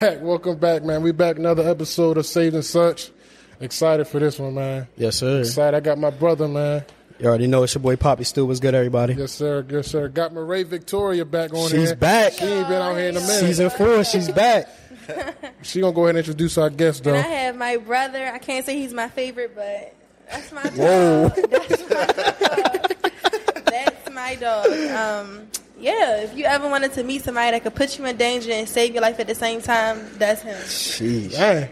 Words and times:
back. 0.00 0.20
Welcome 0.22 0.58
back, 0.58 0.84
man. 0.84 1.02
We 1.02 1.10
back 1.10 1.38
another 1.38 1.68
episode 1.68 2.18
of 2.18 2.24
Saved 2.26 2.54
and 2.54 2.64
Such. 2.64 3.10
Excited 3.58 4.06
for 4.06 4.20
this 4.20 4.38
one, 4.38 4.54
man. 4.54 4.86
Yes, 4.96 5.16
sir. 5.16 5.40
Excited. 5.40 5.76
I 5.76 5.80
got 5.80 5.98
my 5.98 6.10
brother, 6.10 6.46
man. 6.46 6.84
You 7.18 7.26
already 7.26 7.48
know 7.48 7.64
it's 7.64 7.74
your 7.74 7.82
boy 7.82 7.96
Poppy. 7.96 8.22
Still 8.22 8.44
was 8.46 8.60
good, 8.60 8.76
everybody. 8.76 9.14
Yes, 9.14 9.32
sir. 9.32 9.66
Yes, 9.68 9.88
sir. 9.88 10.06
Got 10.06 10.32
Marae 10.34 10.62
Victoria 10.62 11.24
back 11.24 11.52
on 11.52 11.68
She's 11.68 11.88
here. 11.88 11.96
back. 11.96 12.34
She 12.34 12.44
ain't 12.44 12.68
been 12.68 12.80
out 12.80 12.94
here 12.96 13.08
in 13.08 13.16
a 13.16 13.20
minute. 13.20 13.40
Season 13.40 13.70
four, 13.70 14.04
she's 14.04 14.30
back. 14.30 14.68
She 15.62 15.80
gonna 15.80 15.94
go 15.94 16.02
ahead 16.02 16.10
and 16.10 16.18
introduce 16.18 16.58
our 16.58 16.68
guest, 16.70 17.04
And 17.06 17.16
I 17.16 17.20
have 17.22 17.56
my 17.56 17.78
brother. 17.78 18.26
I 18.26 18.36
can't 18.38 18.64
say 18.66 18.76
he's 18.78 18.92
my 18.92 19.08
favorite, 19.08 19.52
but 19.56 19.94
that's 20.30 20.52
my 20.52 20.60
Whoa. 20.62 21.30
dog. 21.30 21.50
That's 21.50 21.90
my 21.90 22.06
dog. 22.06 23.64
That's 23.64 24.10
my 24.12 24.34
dog. 24.36 24.66
Um, 24.90 25.48
yeah, 25.78 26.16
if 26.22 26.36
you 26.36 26.44
ever 26.44 26.68
wanted 26.68 26.92
to 26.94 27.02
meet 27.04 27.22
somebody 27.22 27.50
that 27.52 27.62
could 27.62 27.74
put 27.74 27.98
you 27.98 28.04
in 28.06 28.16
danger 28.16 28.52
and 28.52 28.68
save 28.68 28.92
your 28.92 29.02
life 29.02 29.18
at 29.20 29.26
the 29.26 29.34
same 29.34 29.60
time, 29.62 30.08
that's 30.18 30.42
him. 30.42 30.56
Sheesh. 30.64 31.32
Dang. 31.32 31.68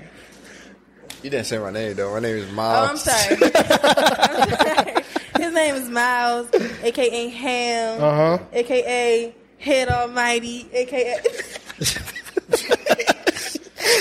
You 1.22 1.30
didn't 1.30 1.46
say 1.46 1.58
my 1.58 1.70
name 1.70 1.94
though. 1.96 2.12
My 2.12 2.20
name 2.20 2.36
is 2.36 2.48
Oh, 2.48 2.52
Miles. 2.52 2.90
I'm 2.90 2.96
sorry. 2.98 3.36
I'm 3.42 3.52
sorry. 4.76 5.02
His 5.44 5.52
name 5.54 5.74
is 5.74 5.88
Miles, 5.88 6.48
aka 6.82 7.28
Ham, 7.28 8.02
Uh 8.02 8.14
huh. 8.38 8.38
aka 8.52 9.34
Head 9.58 9.88
Almighty, 9.88 10.68
aka. 10.72 11.16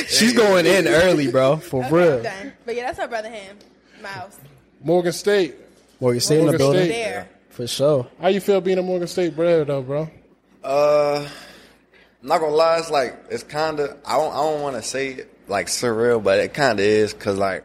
She's 0.08 0.34
going 0.34 0.66
in 0.66 0.88
early, 0.88 1.30
bro. 1.32 1.58
For 1.58 1.80
Okay, 1.84 1.88
I'm 1.88 1.94
real. 1.94 2.24
done. 2.24 2.54
But 2.66 2.76
yeah, 2.76 2.86
that's 2.88 2.98
my 3.00 3.08
brother 3.08 3.30
Ham, 3.30 3.58
Miles. 4.02 4.38
Morgan 4.84 5.12
State. 5.14 5.56
Morgan 6.00 6.20
State 6.22 6.40
in 6.40 6.46
the 6.46 6.52
Morgan 6.52 6.58
building. 6.60 6.86
State. 6.86 7.04
There. 7.04 7.30
For 7.56 7.68
sure. 7.68 8.08
How 8.22 8.28
you 8.28 8.42
feel 8.42 8.60
being 8.62 8.78
a 8.78 8.82
Morgan 8.84 9.08
State 9.08 9.36
brother, 9.36 9.64
though, 9.66 9.82
bro? 9.82 10.10
Uh, 10.64 11.26
I'm 12.22 12.28
not 12.28 12.40
gonna 12.42 12.54
lie. 12.54 12.80
It's 12.80 12.92
like 12.92 13.18
it's 13.30 13.44
kind 13.44 13.80
of. 13.80 13.98
I 14.06 14.18
don't. 14.18 14.32
I 14.34 14.38
don't 14.38 14.62
want 14.62 14.76
to 14.76 14.82
say 14.82 15.10
it 15.10 15.38
like 15.48 15.68
surreal, 15.68 16.22
but 16.24 16.40
it 16.40 16.54
kind 16.54 16.80
of 16.80 16.86
is 16.86 17.14
because 17.14 17.38
like 17.38 17.64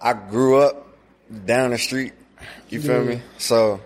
I 0.00 0.12
grew 0.12 0.58
up 0.62 0.86
down 1.46 1.70
the 1.70 1.78
street. 1.78 2.12
You 2.68 2.80
feel 2.80 3.02
Yeah. 3.04 3.14
me? 3.16 3.22
So 3.38 3.80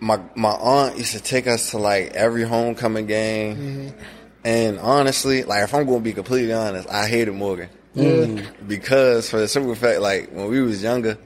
my 0.00 0.20
my 0.34 0.50
aunt 0.52 0.96
used 0.96 1.12
to 1.12 1.20
take 1.22 1.46
us 1.46 1.72
to 1.72 1.78
like 1.78 2.12
every 2.12 2.42
homecoming 2.44 3.06
game. 3.06 3.92
And 4.44 4.78
honestly, 4.78 5.42
like 5.42 5.64
if 5.64 5.74
I'm 5.74 5.84
gonna 5.86 6.00
be 6.00 6.12
completely 6.12 6.52
honest, 6.54 6.88
I 6.88 7.06
hated 7.06 7.34
Morgan. 7.34 7.68
Yeah. 7.94 8.40
because 8.66 9.28
for 9.30 9.38
the 9.38 9.46
simple 9.48 9.74
fact, 9.74 10.00
like 10.00 10.30
when 10.30 10.48
we 10.48 10.60
was 10.62 10.82
younger, 10.82 11.16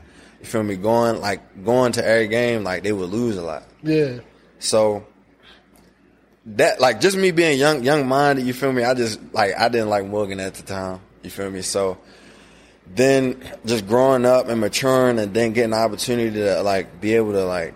you 0.41 0.47
feel 0.47 0.63
me, 0.63 0.77
going 0.77 1.21
like 1.21 1.65
going 1.65 1.93
to 1.93 2.05
every 2.05 2.29
game, 2.29 2.65
like 2.65 2.83
they 2.83 2.93
would 2.93 3.11
lose 3.11 3.37
a 3.37 3.43
lot. 3.43 3.65
Yeah. 3.83 4.21
So 4.59 5.07
that 6.47 6.81
like 6.81 7.01
just 7.01 7.17
me 7.17 7.31
being 7.31 7.59
young 7.59 7.83
young 7.85 8.07
minded, 8.07 8.47
you 8.47 8.53
feel 8.53 8.73
me? 8.73 8.85
I 8.85 8.95
just 8.95 9.21
like 9.33 9.55
I 9.57 9.69
didn't 9.69 9.89
like 9.89 10.07
Morgan 10.07 10.41
at 10.41 10.55
the 10.55 10.63
time. 10.63 11.01
You 11.23 11.31
feel 11.31 11.51
me? 11.51 11.63
So 11.63 11.99
then 12.95 13.43
just 13.67 13.87
growing 13.87 14.25
up 14.25 14.49
and 14.49 14.61
maturing 14.61 15.19
and 15.19 15.35
then 15.35 15.53
getting 15.53 15.71
the 15.71 15.77
opportunity 15.77 16.31
to 16.31 16.63
like 16.63 17.01
be 17.01 17.15
able 17.15 17.33
to 17.33 17.45
like 17.45 17.75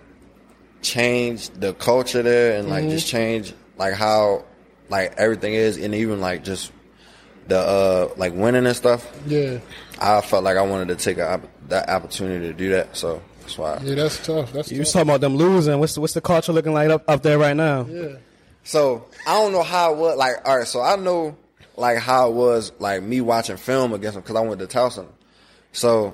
change 0.81 1.49
the 1.49 1.73
culture 1.73 2.21
there 2.23 2.57
and 2.57 2.67
like 2.67 2.89
just 2.89 3.07
change 3.07 3.53
like 3.77 3.93
how 3.93 4.43
like 4.89 5.13
everything 5.17 5.53
is 5.53 5.77
and 5.77 5.95
even 5.95 6.19
like 6.19 6.43
just 6.43 6.71
the 7.47 7.57
uh 7.57 8.09
like 8.17 8.33
winning 8.33 8.65
and 8.65 8.75
stuff. 8.75 9.09
Yeah. 9.27 9.59
I 9.99 10.21
felt 10.21 10.43
like 10.43 10.57
I 10.57 10.61
wanted 10.63 10.87
to 10.89 10.95
take 10.95 11.17
a, 11.17 11.41
that 11.69 11.89
opportunity 11.89 12.47
to 12.47 12.53
do 12.53 12.69
that. 12.71 12.95
So 12.97 13.21
that's 13.41 13.57
why. 13.57 13.79
Yeah, 13.83 13.95
that's 13.95 14.25
tough. 14.25 14.51
That's 14.53 14.71
You 14.71 14.79
was 14.79 14.91
talking 14.91 15.09
about 15.09 15.21
them 15.21 15.35
losing. 15.35 15.79
What's 15.79 15.95
the, 15.95 16.01
what's 16.01 16.13
the 16.13 16.21
culture 16.21 16.51
looking 16.53 16.73
like 16.73 16.89
up, 16.89 17.03
up 17.07 17.23
there 17.23 17.37
right 17.37 17.55
now? 17.55 17.85
Yeah. 17.89 18.15
So 18.63 19.05
I 19.27 19.33
don't 19.33 19.51
know 19.51 19.63
how 19.63 19.93
it 19.93 19.97
was. 19.97 20.17
Like, 20.17 20.35
all 20.47 20.57
right, 20.57 20.67
so 20.67 20.81
I 20.81 20.95
know 20.95 21.35
like 21.75 21.97
how 21.97 22.29
it 22.29 22.33
was 22.33 22.71
like 22.79 23.01
me 23.03 23.19
watching 23.21 23.57
film 23.57 23.93
against 23.93 24.13
them 24.15 24.21
because 24.23 24.35
I 24.35 24.41
went 24.41 24.59
to 24.61 24.67
Towson. 24.67 25.07
So 25.73 26.13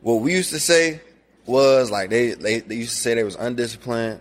what 0.00 0.16
we 0.22 0.32
used 0.32 0.50
to 0.50 0.58
say 0.60 1.00
was 1.46 1.90
like 1.90 2.10
they, 2.10 2.32
they 2.34 2.60
they 2.60 2.74
used 2.76 2.94
to 2.94 3.00
say 3.00 3.14
they 3.14 3.22
was 3.24 3.36
undisciplined, 3.36 4.20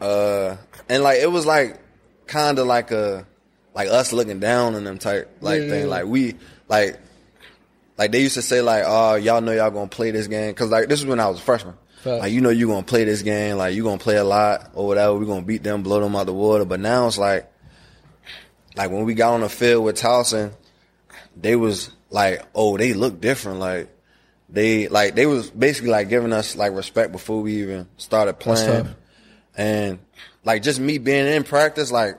uh, 0.00 0.56
and 0.88 1.02
like 1.02 1.20
it 1.20 1.30
was 1.30 1.44
like 1.46 1.78
kind 2.26 2.58
of 2.58 2.66
like 2.66 2.90
a 2.90 3.26
like 3.74 3.88
us 3.88 4.12
looking 4.12 4.38
down 4.40 4.74
on 4.74 4.84
them 4.84 4.98
type 4.98 5.36
like 5.40 5.62
Yeah, 5.62 5.68
thing. 5.68 5.80
yeah. 5.82 5.86
Like 5.88 6.06
we 6.06 6.34
like 6.68 6.98
like 7.96 8.12
they 8.12 8.22
used 8.22 8.34
to 8.34 8.42
say 8.42 8.60
like, 8.60 8.84
oh, 8.86 9.14
y'all 9.14 9.40
know 9.40 9.52
y'all 9.52 9.70
gonna 9.70 9.88
play 9.88 10.10
this 10.10 10.26
game 10.26 10.50
because 10.50 10.70
like 10.70 10.88
this 10.88 11.00
is 11.00 11.06
when 11.06 11.20
I 11.20 11.28
was 11.28 11.38
a 11.38 11.42
freshman. 11.42 11.74
Like 12.18 12.32
you 12.32 12.40
know 12.42 12.50
you 12.50 12.66
gonna 12.66 12.82
play 12.82 13.04
this 13.04 13.22
game, 13.22 13.56
like 13.56 13.74
you 13.74 13.82
gonna 13.82 13.98
play 13.98 14.16
a 14.16 14.24
lot 14.24 14.72
or 14.74 14.86
whatever. 14.86 15.14
We 15.14 15.26
gonna 15.26 15.42
beat 15.42 15.62
them, 15.62 15.82
blow 15.82 16.00
them 16.00 16.14
out 16.14 16.26
the 16.26 16.34
water. 16.34 16.64
But 16.66 16.80
now 16.80 17.06
it's 17.06 17.16
like, 17.16 17.50
like 18.76 18.90
when 18.90 19.04
we 19.04 19.14
got 19.14 19.32
on 19.34 19.40
the 19.40 19.48
field 19.48 19.84
with 19.84 19.96
Towson, 19.96 20.52
they 21.36 21.56
was 21.56 21.90
like, 22.10 22.44
oh, 22.54 22.76
they 22.76 22.92
look 22.92 23.20
different. 23.20 23.58
Like 23.58 23.88
they 24.50 24.88
like 24.88 25.14
they 25.14 25.24
was 25.24 25.50
basically 25.50 25.90
like 25.90 26.08
giving 26.10 26.32
us 26.32 26.56
like 26.56 26.72
respect 26.74 27.10
before 27.12 27.40
we 27.40 27.62
even 27.62 27.88
started 27.96 28.34
playing. 28.34 28.88
And 29.56 29.98
like 30.44 30.62
just 30.62 30.80
me 30.80 30.98
being 30.98 31.26
in 31.26 31.44
practice, 31.44 31.90
like 31.90 32.18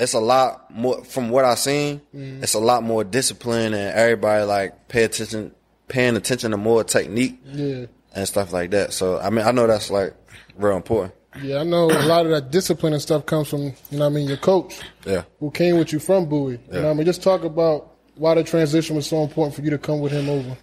it's 0.00 0.14
a 0.14 0.18
lot 0.20 0.74
more 0.74 1.04
from 1.04 1.30
what 1.30 1.44
I've 1.44 1.58
seen. 1.58 2.00
Mm-hmm. 2.14 2.42
It's 2.42 2.54
a 2.54 2.58
lot 2.58 2.82
more 2.82 3.04
discipline 3.04 3.74
and 3.74 3.94
everybody 3.96 4.44
like 4.44 4.88
pay 4.88 5.04
attention, 5.04 5.54
paying 5.88 6.16
attention 6.16 6.50
to 6.50 6.56
more 6.56 6.82
technique 6.82 7.38
Yeah. 7.44 7.86
and 8.14 8.26
stuff 8.26 8.52
like 8.52 8.70
that. 8.70 8.92
So 8.92 9.20
I 9.20 9.30
mean, 9.30 9.46
I 9.46 9.50
know 9.52 9.66
that's 9.68 9.90
like 9.90 10.14
real 10.56 10.76
important. 10.76 11.14
Yeah, 11.40 11.58
I 11.60 11.62
know 11.62 11.84
a 11.90 12.02
lot 12.06 12.24
of 12.26 12.32
that 12.32 12.50
discipline 12.50 12.92
and 12.92 13.00
stuff 13.00 13.24
comes 13.24 13.48
from, 13.48 13.62
you 13.62 13.72
know 13.92 13.98
what 14.00 14.06
I 14.06 14.08
mean, 14.08 14.26
your 14.26 14.36
coach 14.38 14.80
Yeah. 15.06 15.22
who 15.38 15.52
came 15.52 15.78
with 15.78 15.92
you 15.92 16.00
from 16.00 16.26
Bowie. 16.28 16.52
You 16.52 16.58
know 16.72 16.78
Yeah. 16.80 16.84
what 16.86 16.90
I 16.90 16.94
mean? 16.94 17.06
Just 17.06 17.22
talk 17.22 17.44
about 17.44 17.92
why 18.16 18.34
the 18.34 18.42
transition 18.42 18.96
was 18.96 19.06
so 19.06 19.22
important 19.22 19.54
for 19.54 19.62
you 19.62 19.70
to 19.70 19.78
come 19.78 20.00
with 20.00 20.10
him 20.12 20.28
over. 20.28 20.56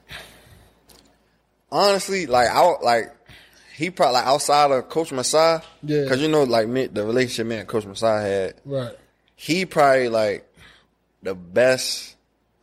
Honestly, 1.71 2.25
like 2.27 2.49
I 2.49 2.61
like 2.81 3.13
he 3.75 3.89
probably 3.91 4.13
like 4.15 4.25
outside 4.25 4.71
of 4.71 4.89
Coach 4.89 5.11
Masai. 5.11 5.61
Yeah. 5.83 6.03
Because 6.03 6.21
you 6.21 6.27
know, 6.27 6.43
like 6.43 6.67
me, 6.67 6.87
the 6.87 7.05
relationship 7.05 7.45
me 7.47 7.57
and 7.57 7.67
Coach 7.67 7.85
Masai 7.85 8.23
had, 8.29 8.53
Right. 8.65 8.93
He 9.37 9.65
probably 9.65 10.09
like 10.09 10.51
the 11.23 11.33
best. 11.33 12.15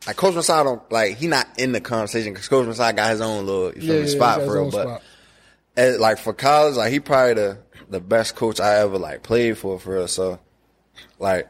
Like 0.05 0.17
Coach 0.17 0.35
Masai 0.35 0.63
don't 0.63 0.91
like 0.91 1.17
he 1.17 1.25
not 1.25 1.47
in 1.57 1.71
the 1.71 1.81
conversation 1.81 2.33
because 2.33 2.47
Coach 2.47 2.67
Masai 2.67 2.93
got 2.93 3.09
his 3.09 3.21
own 3.21 3.47
little 3.47 3.73
you 3.73 3.81
feel 3.81 3.83
Yeah, 3.83 3.93
me, 3.93 3.99
yeah, 4.01 4.05
spot 4.15 4.41
for 4.43 4.53
real. 4.53 4.65
own 4.65 4.71
But 4.71 5.01
as, 5.75 5.97
like 5.99 6.19
for 6.19 6.33
college, 6.33 6.75
like 6.75 6.91
he 6.91 6.99
probably 6.99 7.33
the 7.33 7.57
the 7.89 7.99
best 7.99 8.35
coach 8.35 8.59
I 8.59 8.75
ever 8.81 8.99
like 8.99 9.23
played 9.23 9.57
for 9.57 9.79
for 9.79 9.95
real. 9.95 10.07
So 10.07 10.39
like 11.17 11.47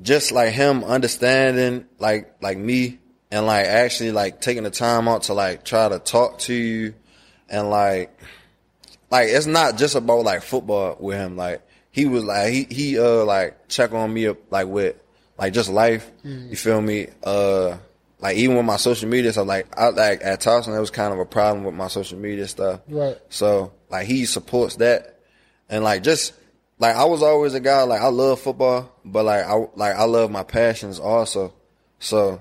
just 0.00 0.32
like 0.32 0.52
him 0.52 0.84
understanding 0.84 1.86
like 1.98 2.34
like 2.40 2.56
me 2.56 2.98
and 3.30 3.44
like 3.46 3.66
actually 3.66 4.12
like 4.12 4.40
taking 4.40 4.62
the 4.62 4.70
time 4.70 5.06
out 5.08 5.24
to 5.24 5.34
like 5.34 5.64
try 5.64 5.88
to 5.88 5.98
talk 5.98 6.38
to 6.40 6.54
you 6.54 6.94
and 7.50 7.68
like 7.68 8.16
like 9.10 9.28
it's 9.28 9.46
not 9.46 9.76
just 9.76 9.96
about 9.96 10.24
like 10.24 10.42
football 10.42 10.96
with 10.98 11.18
him. 11.18 11.36
Like 11.36 11.62
he 11.94 12.06
was 12.06 12.24
like 12.24 12.52
he 12.52 12.64
he 12.64 12.98
uh 12.98 13.24
like 13.24 13.68
check 13.68 13.92
on 13.92 14.12
me 14.12 14.26
up 14.26 14.36
like 14.50 14.66
with 14.66 14.96
like 15.38 15.52
just 15.52 15.70
life. 15.70 16.10
You 16.24 16.56
feel 16.56 16.80
me? 16.80 17.06
Uh 17.22 17.76
like 18.18 18.36
even 18.36 18.56
with 18.56 18.66
my 18.66 18.78
social 18.78 19.08
media 19.08 19.30
stuff, 19.30 19.46
like 19.46 19.78
I 19.78 19.90
like 19.90 20.20
at 20.24 20.40
Towson 20.40 20.72
there 20.72 20.80
was 20.80 20.90
kind 20.90 21.12
of 21.12 21.20
a 21.20 21.24
problem 21.24 21.62
with 21.62 21.74
my 21.74 21.86
social 21.86 22.18
media 22.18 22.48
stuff. 22.48 22.80
Right. 22.88 23.16
So 23.28 23.72
like 23.90 24.08
he 24.08 24.26
supports 24.26 24.74
that, 24.76 25.20
and 25.68 25.84
like 25.84 26.02
just 26.02 26.32
like 26.80 26.96
I 26.96 27.04
was 27.04 27.22
always 27.22 27.54
a 27.54 27.60
guy 27.60 27.84
like 27.84 28.00
I 28.00 28.08
love 28.08 28.40
football, 28.40 28.92
but 29.04 29.24
like 29.24 29.44
I 29.46 29.54
like 29.76 29.94
I 29.94 30.02
love 30.04 30.32
my 30.32 30.42
passions 30.42 30.98
also. 30.98 31.54
So 32.00 32.40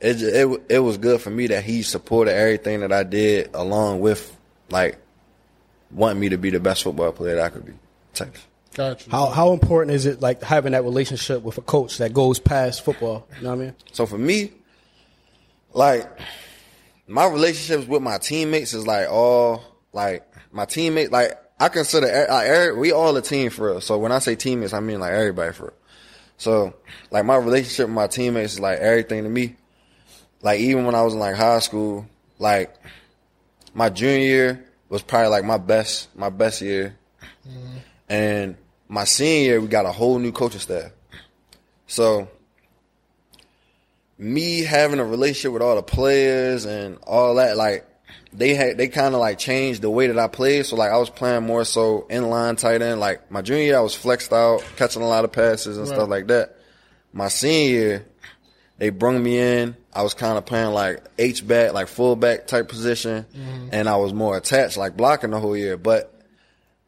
it 0.00 0.14
ju- 0.14 0.62
it 0.68 0.76
it 0.76 0.78
was 0.78 0.96
good 0.96 1.20
for 1.20 1.28
me 1.28 1.48
that 1.48 1.64
he 1.64 1.82
supported 1.82 2.34
everything 2.34 2.80
that 2.80 2.92
I 2.92 3.02
did 3.02 3.50
along 3.52 4.00
with 4.00 4.34
like 4.70 4.98
wanting 5.90 6.20
me 6.20 6.30
to 6.30 6.38
be 6.38 6.48
the 6.48 6.60
best 6.60 6.82
football 6.82 7.12
player 7.12 7.34
that 7.34 7.44
I 7.44 7.48
could 7.50 7.66
be. 7.66 7.74
Type. 8.14 8.36
Got 8.74 9.04
you. 9.06 9.10
How 9.10 9.26
how 9.26 9.52
important 9.52 9.94
is 9.94 10.06
it 10.06 10.20
like 10.20 10.42
having 10.42 10.72
that 10.72 10.84
relationship 10.84 11.42
with 11.42 11.58
a 11.58 11.62
coach 11.62 11.98
that 11.98 12.12
goes 12.12 12.38
past 12.38 12.84
football? 12.84 13.26
You 13.36 13.44
know 13.44 13.50
what 13.50 13.62
I 13.62 13.64
mean? 13.64 13.74
So 13.92 14.06
for 14.06 14.18
me, 14.18 14.52
like 15.72 16.08
my 17.08 17.26
relationships 17.26 17.86
with 17.86 18.02
my 18.02 18.18
teammates 18.18 18.72
is 18.74 18.86
like 18.86 19.08
all 19.10 19.64
like 19.92 20.26
my 20.52 20.66
teammate. 20.66 21.10
Like 21.10 21.36
I 21.58 21.68
consider 21.68 22.06
like, 22.28 22.76
we 22.76 22.92
all 22.92 23.16
a 23.16 23.22
team 23.22 23.50
for 23.50 23.66
real. 23.66 23.80
So 23.80 23.98
when 23.98 24.12
I 24.12 24.20
say 24.20 24.36
teammates, 24.36 24.72
I 24.72 24.80
mean 24.80 25.00
like 25.00 25.12
everybody 25.12 25.52
for 25.52 25.64
real. 25.64 25.74
So 26.38 26.74
like 27.10 27.24
my 27.24 27.36
relationship 27.36 27.86
with 27.86 27.94
my 27.94 28.06
teammates 28.06 28.54
is 28.54 28.60
like 28.60 28.78
everything 28.78 29.24
to 29.24 29.28
me. 29.28 29.56
Like 30.42 30.60
even 30.60 30.86
when 30.86 30.94
I 30.94 31.02
was 31.02 31.14
in 31.14 31.20
like 31.20 31.34
high 31.34 31.58
school, 31.58 32.06
like 32.38 32.74
my 33.74 33.90
junior 33.90 34.18
year 34.18 34.64
was 34.88 35.02
probably 35.02 35.28
like 35.28 35.44
my 35.44 35.58
best 35.58 36.08
my 36.16 36.30
best 36.30 36.62
year, 36.62 36.96
mm-hmm. 37.46 37.78
And 38.10 38.56
my 38.88 39.04
senior 39.04 39.44
year 39.52 39.60
we 39.62 39.68
got 39.68 39.86
a 39.86 39.92
whole 39.92 40.18
new 40.18 40.32
coaching 40.32 40.60
staff. 40.60 40.90
So 41.86 42.28
me 44.18 44.60
having 44.60 44.98
a 44.98 45.04
relationship 45.04 45.52
with 45.52 45.62
all 45.62 45.76
the 45.76 45.82
players 45.82 46.66
and 46.66 46.98
all 47.06 47.36
that, 47.36 47.56
like 47.56 47.86
they 48.32 48.54
had 48.54 48.76
they 48.76 48.88
kind 48.88 49.14
of 49.14 49.20
like 49.20 49.38
changed 49.38 49.82
the 49.82 49.90
way 49.90 50.06
that 50.08 50.18
I 50.18 50.28
played. 50.28 50.66
So 50.66 50.76
like 50.76 50.90
I 50.90 50.98
was 50.98 51.10
playing 51.10 51.44
more 51.46 51.64
so 51.64 52.06
in 52.10 52.28
line 52.28 52.56
tight 52.56 52.82
end. 52.82 53.00
Like 53.00 53.30
my 53.30 53.42
junior 53.42 53.62
year, 53.64 53.78
I 53.78 53.80
was 53.80 53.94
flexed 53.94 54.32
out, 54.32 54.62
catching 54.76 55.02
a 55.02 55.08
lot 55.08 55.24
of 55.24 55.32
passes 55.32 55.78
and 55.78 55.88
Right. 55.88 55.94
stuff 55.96 56.08
like 56.08 56.26
that. 56.28 56.56
my 57.12 57.28
senior 57.28 57.70
year, 57.78 58.06
they 58.78 58.90
brung 58.90 59.22
me 59.22 59.38
in. 59.38 59.76
I 59.92 60.02
was 60.02 60.14
kind 60.14 60.38
of 60.38 60.46
playing 60.46 60.70
like 60.72 61.02
H 61.18 61.46
back, 61.46 61.72
like 61.72 61.88
fullback 61.88 62.46
type 62.46 62.68
position, 62.68 63.24
mm-hmm. 63.34 63.68
and 63.72 63.88
I 63.88 63.96
was 63.96 64.12
more 64.12 64.36
attached, 64.36 64.76
like 64.76 64.96
blocking 64.96 65.30
the 65.30 65.40
whole 65.40 65.56
year. 65.56 65.76
But 65.76 66.14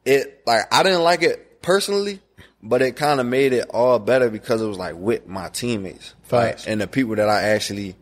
it 0.05 0.43
like 0.47 0.63
I 0.73 0.83
didn't 0.83 1.03
like 1.03 1.23
it 1.23 1.63
personally, 1.63 2.21
but 2.63 2.83
it 2.83 2.97
kind 2.97 3.21
of 3.21 3.27
made 3.27 3.53
it 3.53 3.69
all 3.71 3.99
better 3.99 4.31
because 4.31 4.61
it 4.63 4.67
was 4.67 4.79
like 4.79 4.95
with 4.97 5.27
my 5.27 5.49
teammates, 5.49 6.15
Facts. 6.23 6.65
like, 6.65 6.73
and 6.73 6.81
the 6.81 6.87
people 6.87 7.17
that 7.17 7.29
I 7.29 7.43
actually 7.51 7.97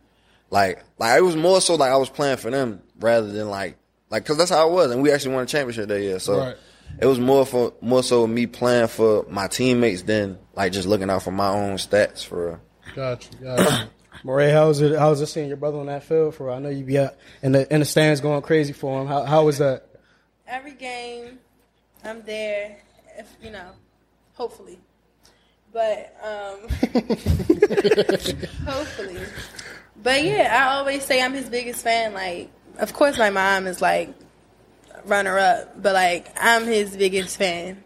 like. 0.50 0.82
Like 0.98 1.18
it 1.18 1.22
was 1.22 1.36
more 1.36 1.60
so 1.60 1.74
like 1.76 1.90
I 1.92 1.96
was 1.96 2.10
playing 2.10 2.36
for 2.38 2.50
them 2.50 2.82
rather 2.98 3.30
than 3.30 3.48
like 3.48 3.76
like 4.10 4.24
because 4.24 4.36
that's 4.38 4.50
how 4.50 4.68
it 4.68 4.72
was, 4.72 4.90
and 4.90 5.02
we 5.02 5.12
actually 5.12 5.34
won 5.34 5.44
a 5.44 5.46
championship 5.46 5.88
that 5.88 6.00
year. 6.00 6.18
So 6.18 6.38
Right. 6.38 6.56
it 7.00 7.06
was 7.06 7.18
more 7.20 7.46
for 7.46 7.72
more 7.80 8.02
so 8.02 8.26
me 8.26 8.46
playing 8.46 8.88
for 8.88 9.24
my 9.28 9.46
teammates 9.46 10.02
than 10.02 10.38
like 10.54 10.72
just 10.72 10.88
looking 10.88 11.08
out 11.10 11.22
for 11.22 11.30
my 11.30 11.48
own 11.48 11.76
stats 11.76 12.24
for 12.24 12.46
real. 12.46 12.60
gotcha. 12.94 13.28
you. 13.40 13.46
how 14.50 14.68
was 14.68 14.80
it? 14.80 14.98
How 14.98 15.10
was 15.10 15.20
it 15.20 15.26
seeing 15.26 15.48
your 15.48 15.56
brother 15.56 15.78
on 15.78 15.86
that 15.86 16.02
field? 16.04 16.34
For 16.34 16.50
I 16.50 16.58
know 16.58 16.68
you 16.68 16.84
be 16.84 16.98
out 16.98 17.14
in 17.42 17.52
the 17.52 17.72
in 17.72 17.80
the 17.80 17.86
stands 17.86 18.20
going 18.20 18.42
crazy 18.42 18.72
for 18.72 19.00
him. 19.00 19.06
How 19.06 19.24
how 19.24 19.44
was 19.44 19.58
that? 19.58 19.86
Every 20.46 20.74
game, 20.74 21.38
I'm 22.04 22.22
there. 22.22 22.78
If 23.18 23.28
you 23.42 23.50
know, 23.50 23.70
hopefully, 24.34 24.78
but 25.72 26.14
um, 26.22 26.60
hopefully, 28.66 29.18
but 30.02 30.24
yeah, 30.24 30.66
I 30.68 30.76
always 30.78 31.04
say 31.04 31.22
I'm 31.22 31.34
his 31.34 31.48
biggest 31.48 31.82
fan. 31.82 32.14
Like, 32.14 32.50
of 32.78 32.92
course, 32.92 33.18
my 33.18 33.30
mom 33.30 33.66
is 33.66 33.80
like 33.82 34.14
runner 35.04 35.38
up, 35.38 35.80
but 35.82 35.94
like 35.94 36.28
I'm 36.40 36.64
his 36.64 36.96
biggest 36.96 37.36
fan. 37.36 37.82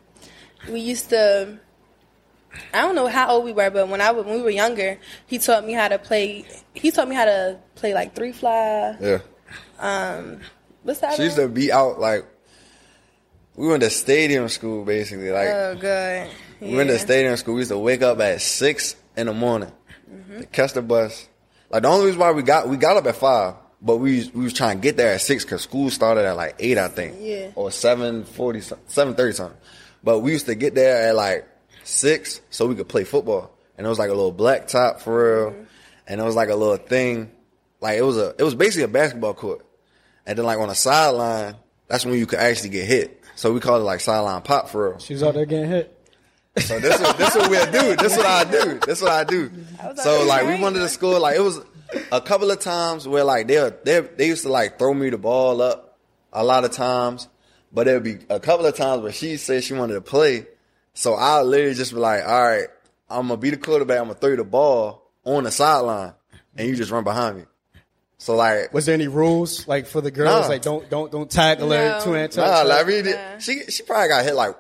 We 0.71 0.81
used 0.81 1.11
to. 1.11 1.59
I 2.73 2.83
don't 2.83 2.95
know 2.95 3.09
how 3.09 3.31
old 3.31 3.45
we 3.45 3.53
were, 3.53 3.69
but 3.71 3.89
when 3.89 4.01
I 4.01 4.13
when 4.13 4.27
we 4.29 4.41
were 4.43 4.51
younger, 4.51 4.99
he 5.27 5.39
taught 5.39 5.67
me 5.67 5.73
how 5.73 5.89
to 5.89 5.99
play. 5.99 6.45
He 6.75 6.91
taught 6.93 7.09
me 7.09 7.17
how 7.17 7.25
to 7.25 7.59
play 7.75 7.95
like 7.95 8.15
three 8.15 8.33
fly. 8.33 8.97
Yeah, 9.01 9.19
Um, 9.81 10.41
What's 10.85 11.01
that? 11.01 11.17
she 11.17 11.25
used 11.25 11.37
to 11.37 11.49
be 11.49 11.73
out 11.73 11.99
like 11.99 12.25
we 13.57 13.67
went 13.69 13.83
to 13.83 13.91
stadium 13.91 14.49
school 14.49 14.85
basically. 14.85 15.31
Like 15.31 15.49
Oh 15.49 15.75
god. 15.75 15.81
yeah. 15.81 16.29
we 16.61 16.77
went 16.77 16.91
to 16.91 16.99
stadium 16.99 17.37
school. 17.37 17.55
We 17.55 17.61
used 17.61 17.71
to 17.71 17.79
wake 17.79 18.03
up 18.03 18.21
at 18.21 18.41
six 18.41 18.97
in 19.17 19.27
the 19.27 19.35
morning 19.35 19.73
Mm-hmm. 20.13 20.41
to 20.41 20.47
catch 20.47 20.75
the 20.75 20.83
bus. 20.83 21.29
Like 21.71 21.83
the 21.83 21.89
only 21.89 22.07
reason 22.07 22.21
why 22.21 22.31
we 22.33 22.43
got 22.43 22.69
we 22.69 22.77
got 22.77 22.97
up 22.97 23.07
at 23.07 23.17
five, 23.17 23.55
but 23.83 23.97
we 23.97 24.31
we 24.35 24.45
was 24.45 24.53
trying 24.53 24.77
to 24.79 24.83
get 24.83 24.97
there 24.97 25.13
at 25.15 25.21
six 25.23 25.45
because 25.45 25.63
school 25.63 25.91
started 25.91 26.25
at 26.25 26.37
like 26.37 26.55
eight, 26.61 26.79
I 26.79 26.89
think, 26.89 27.17
Yeah. 27.19 27.51
or 27.57 27.71
seven 27.71 28.25
forty, 28.25 28.61
seven 28.61 29.15
thirty 29.15 29.33
something. 29.33 29.59
But 30.05 30.21
we 30.21 30.33
used 30.33 30.47
to 30.47 30.55
get 30.55 30.75
there 30.75 31.09
at 31.09 31.15
like 31.17 31.49
six 31.83 32.41
so 32.51 32.67
we 32.67 32.75
could 32.77 32.89
play 32.89 33.05
football, 33.05 33.51
and 33.77 33.87
it 33.87 33.91
was 33.91 33.99
like 33.99 34.11
a 34.11 34.15
little 34.15 34.31
black 34.33 34.69
top 34.69 35.01
for 35.01 35.13
real, 35.43 35.51
Mm-hmm. 35.53 35.63
and 36.09 36.21
it 36.21 36.25
was 36.25 36.37
like 36.37 36.51
a 36.51 36.55
little 36.55 36.77
thing, 36.77 37.33
like 37.81 37.99
it 37.99 38.03
was 38.03 38.19
a 38.19 38.35
it 38.39 38.43
was 38.43 38.55
basically 38.55 38.85
a 38.85 38.89
basketball 38.89 39.35
court, 39.35 39.65
and 40.27 40.39
then 40.39 40.45
like 40.47 40.59
on 40.59 40.69
the 40.69 40.75
sideline, 40.77 41.57
that's 41.89 42.05
when 42.05 42.15
you 42.19 42.27
could 42.27 42.39
actually 42.39 42.69
get 42.71 42.87
hit. 42.87 43.21
So 43.37 43.53
we 43.53 43.61
called 43.61 43.83
it 43.83 43.85
like 43.85 44.01
sideline 44.01 44.43
pop 44.43 44.69
for 44.69 44.91
real. 44.91 44.99
She's 44.99 45.23
out 45.23 45.35
there 45.35 45.47
getting 45.47 45.69
hit. 45.71 45.91
So 46.59 46.79
this 46.79 47.01
is 47.01 47.15
this 47.15 47.35
what 47.35 47.51
we'll 47.51 47.67
do. 47.73 47.97
This 47.97 48.13
is 48.13 48.19
what 48.19 48.27
I 48.27 48.45
do. 48.45 48.79
This 48.87 48.99
is 48.99 49.03
what 49.03 49.13
I 49.13 49.25
do. 49.25 49.51
was 49.83 50.03
So 50.03 50.21
like, 50.21 50.29
like 50.29 50.43
we 50.45 50.49
right. 50.53 50.61
wanted 50.61 50.79
to 50.81 50.89
score. 50.89 51.19
Like 51.19 51.37
it 51.37 51.43
was 51.43 51.61
a 52.13 52.21
couple 52.21 52.51
of 52.51 52.61
times 52.61 53.09
where 53.09 53.25
like 53.25 53.49
they 53.49 53.71
they 53.85 54.01
they 54.01 54.27
used 54.29 54.45
to 54.45 54.49
like 54.51 54.79
throw 54.79 54.95
me 54.95 55.11
the 55.11 55.19
ball 55.19 55.61
up 55.61 55.99
a 56.33 56.45
lot 56.45 56.65
of 56.65 56.71
times, 56.71 57.29
but 57.73 57.87
there'd 57.87 58.05
be 58.05 58.19
a 58.29 58.39
couple 58.39 58.67
of 58.67 58.77
times 58.77 59.03
where 59.03 59.13
she 59.13 59.37
said 59.37 59.65
she 59.65 59.75
wanted 59.75 59.95
to 59.95 60.01
play. 60.01 60.47
So 60.95 61.15
I 61.15 61.43
literally 61.43 61.75
just 61.75 61.93
be 61.93 61.99
like, 61.99 62.25
all 62.25 62.43
right, 62.43 62.69
I'm 63.11 63.27
gonna 63.29 63.37
be 63.37 63.51
the 63.51 63.57
quarterback. 63.57 63.99
I'm 63.99 64.05
gonna 64.07 64.15
throw 64.19 64.31
you 64.31 64.37
the 64.37 64.45
ball 64.45 65.11
on 65.25 65.45
the 65.45 65.51
sideline, 65.51 66.13
and 66.57 66.69
you 66.69 66.77
just 66.77 66.93
run 66.93 67.03
behind 67.03 67.39
me. 67.39 67.45
So 68.19 68.37
like, 68.37 68.73
Was 68.73 68.87
there 68.87 68.95
any 68.95 69.09
rules 69.09 69.67
like 69.69 69.87
for 69.87 70.01
the 70.01 70.11
girls? 70.11 70.43
Nah. 70.43 70.49
Like 70.49 70.63
don't 70.63 70.89
don't 70.89 71.11
don't 71.13 71.31
tackle 71.31 71.71
her 71.71 71.99
No. 71.99 72.05
two 72.05 72.13
hand 72.13 72.33
touch. 72.33 72.47
nah, 72.47 72.59
her? 72.63 72.65
like, 72.65 72.85
I 72.87 72.89
mean, 72.89 73.05
Nah. 73.07 73.39
she 73.39 73.65
she 73.69 73.83
probably 73.83 74.09
got 74.09 74.25
hit 74.25 74.35
like. 74.35 74.57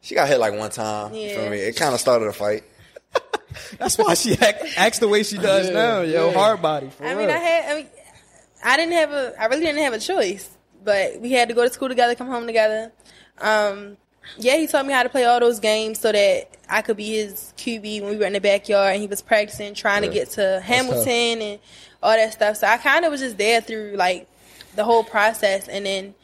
She 0.00 0.14
got 0.14 0.28
hit 0.28 0.38
like 0.38 0.54
one 0.54 0.70
time. 0.70 1.12
You 1.14 1.28
feel 1.30 1.44
Yeah. 1.44 1.50
me? 1.50 1.58
It 1.58 1.76
kind 1.76 1.92
of 1.94 2.00
started 2.00 2.26
a 2.26 2.32
fight. 2.32 2.64
That's 3.78 3.98
why 3.98 4.14
she 4.14 4.36
act, 4.38 4.62
acts 4.76 4.98
the 5.00 5.08
way 5.08 5.22
she 5.22 5.36
does 5.38 5.66
Yeah, 5.68 5.72
now. 5.74 6.00
Yo, 6.02 6.28
yeah. 6.28 6.32
hard 6.34 6.62
body. 6.62 6.88
For 6.90 7.04
I 7.04 7.10
real. 7.10 7.18
mean, 7.18 7.30
I 7.30 7.38
had. 7.38 7.70
I 7.72 7.76
mean, 7.76 7.86
I 8.64 8.76
didn't 8.76 8.92
have 8.94 9.10
a. 9.12 9.34
I 9.40 9.46
really 9.46 9.62
didn't 9.64 9.82
have 9.82 9.92
a 9.92 9.98
choice. 9.98 10.48
But 10.84 11.20
we 11.20 11.32
had 11.32 11.48
to 11.48 11.54
go 11.54 11.64
to 11.66 11.72
school 11.72 11.88
together, 11.88 12.14
come 12.14 12.28
home 12.28 12.46
together. 12.46 12.92
Um, 13.38 13.96
yeah, 14.38 14.56
he 14.56 14.66
taught 14.68 14.86
me 14.86 14.92
how 14.92 15.02
to 15.02 15.08
play 15.08 15.24
all 15.24 15.40
those 15.40 15.58
games 15.60 15.98
so 16.00 16.12
that 16.12 16.56
I 16.68 16.82
could 16.82 16.96
be 16.96 17.16
his 17.16 17.52
QB 17.56 18.02
when 18.02 18.10
we 18.10 18.16
were 18.16 18.26
in 18.26 18.32
the 18.34 18.40
backyard 18.40 18.92
and 18.92 19.00
he 19.02 19.08
was 19.08 19.20
practicing, 19.20 19.74
trying 19.74 20.02
to 20.02 20.08
get 20.08 20.30
to 20.30 20.60
Hamilton 20.64 21.42
and 21.42 21.58
all 22.02 22.16
that 22.16 22.32
stuff. 22.32 22.56
So 22.58 22.66
I 22.66 22.76
kind 22.78 23.04
of 23.04 23.10
was 23.10 23.20
just 23.20 23.38
there 23.38 23.60
through 23.60 23.94
like 23.96 24.28
the 24.76 24.84
whole 24.84 25.04
process. 25.04 25.68
And 25.68 25.84
then 25.86 26.14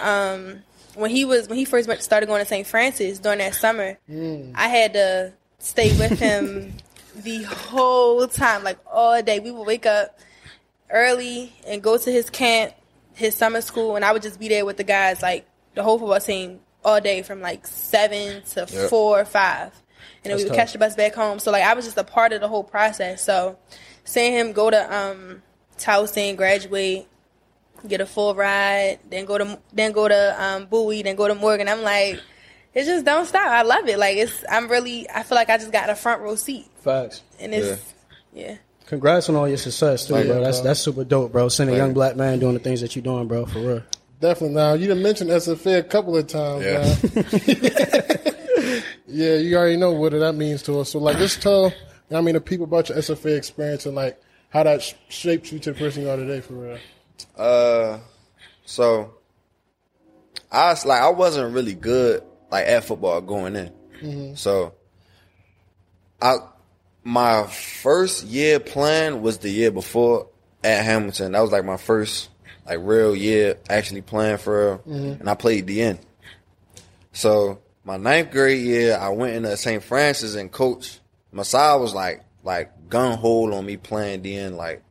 um, 0.00 0.62
when 0.94 1.10
he 1.10 1.24
was 1.24 1.48
when 1.48 1.58
he 1.58 1.64
first 1.64 1.88
went 1.88 2.02
started 2.02 2.26
going 2.26 2.40
to 2.42 2.48
St. 2.48 2.66
Francis 2.66 3.18
during 3.18 3.38
that 3.38 3.54
summer, 3.54 3.98
I 4.54 4.68
had 4.68 4.92
to 4.94 5.32
stay 5.58 5.88
with 5.98 6.18
him 6.18 6.74
the 7.16 7.42
whole 7.44 8.26
time, 8.26 8.64
like 8.64 8.78
all 8.90 9.20
day. 9.22 9.40
We 9.40 9.50
would 9.50 9.66
wake 9.66 9.86
up 9.86 10.18
early 10.90 11.52
and 11.66 11.82
go 11.82 11.96
to 11.98 12.10
his 12.10 12.30
camp, 12.30 12.72
his 13.14 13.36
summer 13.36 13.60
school, 13.60 13.96
and 13.96 14.04
I 14.04 14.12
would 14.12 14.22
just 14.22 14.38
be 14.40 14.48
there 14.48 14.64
with 14.64 14.76
the 14.76 14.84
guys, 14.84 15.22
like 15.22 15.46
the 15.74 15.82
whole 15.82 15.98
football 15.98 16.20
team, 16.20 16.60
all 16.84 17.00
day 17.00 17.22
from 17.22 17.40
like 17.40 17.66
seven 17.66 18.42
to 18.54 18.60
Yep. 18.70 18.90
four 18.90 19.20
or 19.20 19.24
five. 19.24 19.72
And 20.22 20.30
then 20.30 20.36
we 20.36 20.44
would 20.44 20.48
tough. 20.50 20.56
catch 20.56 20.72
the 20.72 20.78
bus 20.78 20.96
back 20.96 21.14
home. 21.14 21.38
So 21.38 21.50
like 21.50 21.64
I 21.64 21.74
was 21.74 21.84
just 21.84 21.96
a 21.96 22.04
part 22.04 22.32
of 22.32 22.40
the 22.40 22.48
whole 22.48 22.64
process. 22.64 23.24
So 23.24 23.58
seeing 24.04 24.32
him 24.32 24.52
go 24.52 24.70
to 24.70 24.94
um 24.94 25.42
Towson, 25.78 26.36
graduate, 26.36 27.06
get 27.86 28.00
a 28.00 28.06
full 28.06 28.34
ride, 28.34 28.98
then 29.08 29.24
go 29.24 29.38
to 29.38 29.58
then 29.72 29.92
go 29.92 30.08
to 30.08 30.42
um 30.42 30.66
Bowie, 30.66 31.02
then 31.02 31.16
go 31.16 31.26
to 31.26 31.34
Morgan, 31.34 31.68
I'm 31.68 31.82
like, 31.82 32.20
it 32.74 32.84
just 32.84 33.04
don't 33.04 33.26
stop. 33.26 33.48
I 33.48 33.62
love 33.62 33.88
it. 33.88 33.98
Like 33.98 34.16
it's 34.16 34.44
I'm 34.48 34.68
really 34.68 35.08
I 35.08 35.22
feel 35.22 35.36
like 35.36 35.48
I 35.50 35.56
just 35.56 35.72
got 35.72 35.88
a 35.88 35.94
front 35.94 36.20
row 36.20 36.36
seat. 36.36 36.66
Facts. 36.82 37.22
And 37.38 37.54
it's 37.54 37.94
yeah. 38.32 38.56
Congrats 38.86 39.28
on 39.28 39.36
all 39.36 39.48
your 39.48 39.56
success 39.56 40.06
too, 40.06 40.14
Thank 40.14 40.26
you, 40.26 40.32
bro. 40.32 40.42
That's 40.42 40.58
bro. 40.58 40.64
that's 40.64 40.80
super 40.80 41.04
dope, 41.04 41.32
bro. 41.32 41.48
Seeing 41.48 41.68
a 41.70 41.76
young 41.76 41.94
black 41.94 42.16
man 42.16 42.40
doing 42.40 42.54
the 42.54 42.60
things 42.60 42.80
that 42.80 42.94
you're 42.94 43.02
doing, 43.02 43.28
bro. 43.28 43.46
For 43.46 43.60
real. 43.60 43.82
Definitely. 44.20 44.56
Now 44.56 44.74
you 44.74 44.88
done 44.88 45.02
mentioned 45.02 45.30
SFA 45.30 45.78
a 45.78 45.82
couple 45.82 46.16
of 46.16 46.26
times. 46.26 46.64
Yeah. 46.64 46.96
Yeah, 49.10 49.34
you 49.34 49.56
already 49.56 49.76
know 49.76 49.92
what 49.92 50.12
that 50.12 50.34
means 50.34 50.62
to 50.64 50.80
us. 50.80 50.90
So 50.90 50.98
like, 50.98 51.18
just 51.18 51.42
tell 51.42 51.72
I 52.10 52.20
mean 52.20 52.34
the 52.34 52.40
people 52.40 52.64
about 52.64 52.88
your 52.88 52.98
SFA 52.98 53.36
experience 53.36 53.86
and 53.86 53.94
like 53.94 54.20
how 54.50 54.62
that 54.62 54.82
sh- 54.82 54.94
shaped 55.08 55.52
you 55.52 55.58
to 55.60 55.72
the 55.72 55.78
person 55.78 56.02
you 56.02 56.10
are 56.10 56.16
today. 56.16 56.40
For 56.40 56.54
real. 56.54 56.78
Uh, 57.36 57.98
so 58.64 59.14
I 60.50 60.70
was 60.70 60.84
like, 60.84 61.00
I 61.00 61.10
wasn't 61.10 61.54
really 61.54 61.74
good 61.74 62.22
like 62.50 62.66
at 62.66 62.84
football 62.84 63.20
going 63.20 63.56
in. 63.56 63.72
So 64.36 64.74
I, 66.20 66.36
my 67.04 67.46
first 67.46 68.24
year 68.24 68.58
playing 68.60 69.22
was 69.22 69.38
the 69.38 69.50
year 69.50 69.70
before 69.70 70.28
at 70.64 70.84
Hamilton. 70.84 71.32
That 71.32 71.40
was 71.40 71.52
like 71.52 71.64
my 71.64 71.76
first 71.76 72.28
like 72.66 72.78
real 72.82 73.14
year 73.14 73.56
actually 73.68 74.02
playing 74.02 74.38
for 74.38 74.80
real, 74.84 74.94
and 75.20 75.28
I 75.28 75.34
played 75.34 75.66
the 75.66 75.82
end. 75.82 75.98
So 77.12 77.60
my 77.90 77.96
ninth 77.96 78.30
grade 78.30 78.64
year, 78.64 78.96
I 78.96 79.08
went 79.08 79.34
into 79.34 79.56
St. 79.56 79.82
Francis 79.82 80.36
and 80.36 80.52
coach 80.52 81.00
Masai 81.32 81.78
was 81.80 81.92
like 81.94 82.24
like 82.44 82.88
gun 82.88 83.18
hole 83.18 83.52
on 83.52 83.66
me 83.66 83.76
playing 83.76 84.22
the 84.22 84.36
end 84.36 84.56
like 84.56 84.82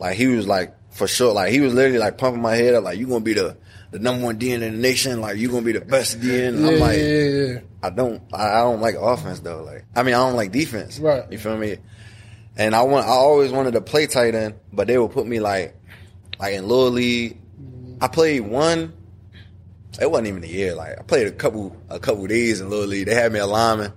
like 0.00 0.16
he 0.16 0.26
was 0.26 0.46
like 0.46 0.74
for 0.90 1.06
sure, 1.06 1.32
like 1.32 1.52
he 1.52 1.60
was 1.60 1.74
literally 1.74 1.98
like 1.98 2.18
pumping 2.18 2.42
my 2.42 2.54
head 2.54 2.74
up, 2.74 2.84
like 2.84 2.98
you 2.98 3.06
gonna 3.06 3.20
be 3.20 3.34
the 3.34 3.56
the 3.90 4.00
number 4.00 4.24
one 4.24 4.38
DN 4.38 4.54
in 4.54 4.60
the 4.60 4.70
nation, 4.70 5.20
like 5.20 5.36
you 5.36 5.48
gonna 5.48 5.62
be 5.62 5.72
the 5.72 5.80
best 5.80 6.20
DN. 6.20 6.60
Yeah, 6.60 6.68
I'm 6.68 6.80
like, 6.80 6.98
yeah, 6.98 7.04
yeah, 7.04 7.52
yeah. 7.52 7.60
I 7.82 7.90
don't, 7.90 8.22
I, 8.32 8.48
I 8.48 8.60
don't 8.62 8.80
like 8.80 8.96
offense 8.98 9.40
though. 9.40 9.62
Like, 9.62 9.84
I 9.94 10.02
mean, 10.02 10.14
I 10.14 10.18
don't 10.18 10.34
like 10.34 10.50
defense. 10.50 10.98
Right. 10.98 11.30
You 11.30 11.38
feel 11.38 11.56
me? 11.56 11.78
And 12.56 12.74
I 12.74 12.82
want, 12.82 13.06
I 13.06 13.10
always 13.10 13.52
wanted 13.52 13.72
to 13.72 13.80
play 13.80 14.06
tight 14.06 14.34
end, 14.34 14.54
but 14.72 14.88
they 14.88 14.98
would 14.98 15.12
put 15.12 15.26
me 15.26 15.38
like, 15.38 15.76
like 16.40 16.54
in 16.54 16.66
little 16.66 16.90
league. 16.90 17.38
I 18.00 18.08
played 18.08 18.40
one. 18.40 18.92
It 20.00 20.10
wasn't 20.10 20.28
even 20.28 20.44
a 20.44 20.46
year. 20.48 20.74
Like 20.74 20.98
I 20.98 21.02
played 21.02 21.26
a 21.26 21.32
couple, 21.32 21.76
a 21.88 21.98
couple 22.00 22.26
days 22.26 22.60
in 22.60 22.68
little 22.70 22.86
league. 22.86 23.06
They 23.06 23.14
had 23.14 23.32
me 23.32 23.38
a 23.38 23.46
lineman, 23.46 23.92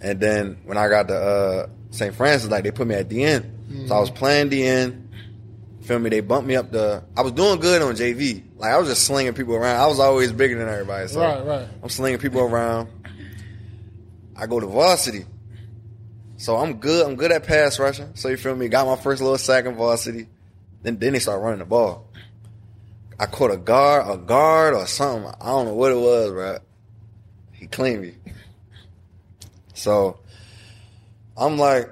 and 0.00 0.18
then 0.20 0.58
when 0.64 0.78
I 0.78 0.88
got 0.88 1.08
to 1.08 1.14
uh, 1.16 1.66
St. 1.90 2.14
Francis, 2.14 2.50
like 2.50 2.64
they 2.64 2.70
put 2.70 2.86
me 2.86 2.94
at 2.94 3.08
the 3.08 3.22
end. 3.24 3.52
So 3.88 3.94
I 3.96 4.00
was 4.00 4.10
playing 4.10 4.48
the 4.50 4.66
end. 4.66 5.02
Feel 5.82 5.98
me? 5.98 6.10
They 6.10 6.20
bumped 6.20 6.48
me 6.48 6.56
up 6.56 6.70
the. 6.72 7.04
I 7.16 7.22
was 7.22 7.32
doing 7.32 7.60
good 7.60 7.82
on 7.82 7.94
JV. 7.94 8.42
Like 8.56 8.72
I 8.72 8.78
was 8.78 8.88
just 8.88 9.04
slinging 9.04 9.34
people 9.34 9.54
around. 9.54 9.80
I 9.80 9.86
was 9.86 10.00
always 10.00 10.32
bigger 10.32 10.58
than 10.58 10.68
everybody. 10.68 11.06
So 11.08 11.20
Right, 11.20 11.44
right. 11.44 11.68
I'm 11.82 11.88
slinging 11.88 12.18
people 12.18 12.40
around. 12.40 12.88
I 14.36 14.46
go 14.46 14.58
to 14.60 14.66
varsity. 14.66 15.24
So 16.38 16.56
I'm 16.56 16.74
good. 16.78 17.06
I'm 17.06 17.16
good 17.16 17.32
at 17.32 17.44
pass 17.44 17.78
rushing. 17.78 18.14
So 18.14 18.28
you 18.28 18.36
feel 18.36 18.54
me? 18.54 18.68
Got 18.68 18.86
my 18.86 18.96
first 18.96 19.22
little 19.22 19.38
sack 19.38 19.64
in 19.64 19.74
varsity. 19.76 20.28
Then 20.82 20.98
then 20.98 21.12
they 21.12 21.18
start 21.18 21.40
running 21.40 21.60
the 21.60 21.64
ball. 21.64 22.05
I 23.18 23.26
caught 23.26 23.50
a 23.50 23.56
guard, 23.56 24.04
a 24.08 24.16
guard 24.22 24.74
or 24.74 24.86
something. 24.86 25.32
I 25.40 25.46
don't 25.46 25.66
know 25.66 25.74
what 25.74 25.92
it 25.92 25.96
was, 25.96 26.30
bro. 26.30 26.58
He 27.52 27.66
cleaned 27.66 28.02
me. 28.02 28.14
So 29.74 30.18
I'm 31.36 31.58
like, 31.58 31.90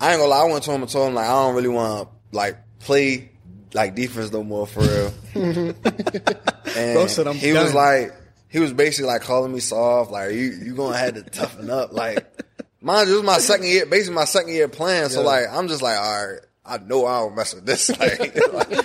I 0.00 0.12
ain't 0.12 0.18
gonna 0.20 0.30
lie. 0.30 0.40
I 0.42 0.50
went 0.50 0.64
to 0.64 0.72
him 0.72 0.82
and 0.82 0.90
told 0.90 1.08
him 1.08 1.14
like 1.14 1.26
I 1.26 1.32
don't 1.32 1.54
really 1.54 1.68
want 1.68 2.08
to 2.08 2.36
like 2.36 2.56
play 2.80 3.30
like 3.72 3.94
defense 3.94 4.32
no 4.32 4.42
more 4.42 4.66
for 4.66 4.80
real. 4.80 5.12
and 6.76 7.10
said, 7.10 7.26
"I'm 7.28 7.36
he 7.36 7.52
was 7.52 7.74
like, 7.74 8.12
he 8.48 8.58
was 8.58 8.72
basically 8.72 9.06
like 9.08 9.22
calling 9.22 9.52
me 9.52 9.60
soft. 9.60 10.10
Like 10.10 10.32
you, 10.32 10.50
you 10.64 10.74
gonna 10.74 10.96
have 10.96 11.14
to 11.14 11.22
toughen 11.22 11.70
up. 11.70 11.92
Like, 11.92 12.26
mind 12.80 13.08
you, 13.08 13.14
it 13.14 13.18
was 13.18 13.26
my 13.26 13.38
second 13.38 13.66
year, 13.66 13.86
basically 13.86 14.14
my 14.16 14.24
second 14.24 14.52
year 14.52 14.68
playing. 14.68 15.08
So 15.10 15.20
Yeah. 15.20 15.26
like, 15.26 15.44
I'm 15.50 15.68
just 15.68 15.82
like, 15.82 15.98
all 15.98 16.26
right, 16.26 16.40
I 16.64 16.78
know 16.78 17.06
I 17.06 17.20
don't 17.20 17.36
mess 17.36 17.54
with 17.54 17.66
this. 17.66 17.90
Like, 17.98 18.34
like, 18.52 18.84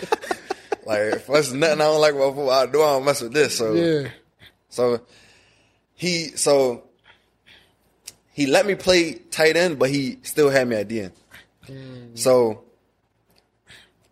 like, 0.85 0.99
if 1.01 1.27
there's 1.27 1.53
nothing 1.53 1.81
I 1.81 1.85
don't 1.85 2.01
like 2.01 2.13
about 2.13 2.35
football, 2.35 2.51
I 2.51 2.65
know 2.65 2.83
I 2.83 2.93
don't 2.93 3.05
mess 3.05 3.21
with 3.21 3.33
this. 3.33 3.57
So 3.57 3.73
Yeah. 3.73 4.09
so 4.69 5.01
he 5.95 6.29
so 6.35 6.83
he 8.33 8.47
let 8.47 8.65
me 8.65 8.75
play 8.75 9.13
tight 9.13 9.55
end, 9.57 9.79
but 9.79 9.89
he 9.89 10.19
still 10.23 10.49
had 10.49 10.67
me 10.67 10.75
at 10.75 10.89
the 10.89 11.01
end. 11.01 11.13
So 12.15 12.63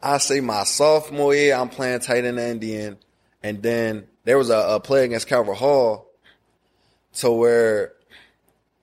I 0.02 0.18
say 0.18 0.40
my 0.42 0.64
sophomore 0.64 1.36
year, 1.36 1.56
I'm 1.56 1.70
playing 1.70 2.00
tight 2.00 2.26
end 2.26 2.40
and 2.40 2.60
the 2.60 2.76
end, 2.76 2.98
and 3.42 3.62
then 3.62 4.08
there 4.24 4.38
was 4.38 4.50
a, 4.50 4.58
a 4.58 4.80
play 4.80 5.06
against 5.06 5.28
Calvert 5.28 5.58
Hall, 5.58 6.08
to 7.16 7.32
where 7.32 7.94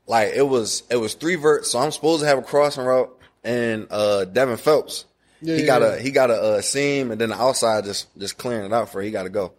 like 0.06 0.32
it 0.34 0.42
was 0.46 0.82
it 0.90 0.96
was 0.96 1.14
three 1.14 1.34
verts, 1.36 1.70
so 1.70 1.78
I'm 1.78 1.90
supposed 1.90 2.20
to 2.22 2.26
have 2.26 2.38
a 2.38 2.42
crossing 2.42 2.84
route, 2.84 3.16
and 3.42 3.86
uh 3.90 4.24
Devin 4.26 4.56
Phelps. 4.56 5.04
Yeah, 5.42 5.54
he 5.56 5.60
yeah, 5.62 5.66
got 5.66 5.82
yeah. 5.82 5.94
a 5.94 6.00
he 6.00 6.10
got 6.10 6.30
a, 6.30 6.34
uh 6.34 6.60
seam 6.60 7.10
and 7.10 7.20
then 7.20 7.30
the 7.30 7.40
outside 7.40 7.84
just 7.84 8.08
just 8.18 8.36
clearing 8.38 8.66
it 8.66 8.72
out 8.72 8.90
for 8.90 9.00
he 9.00 9.10
got 9.10 9.24
to 9.24 9.30
go. 9.30 9.52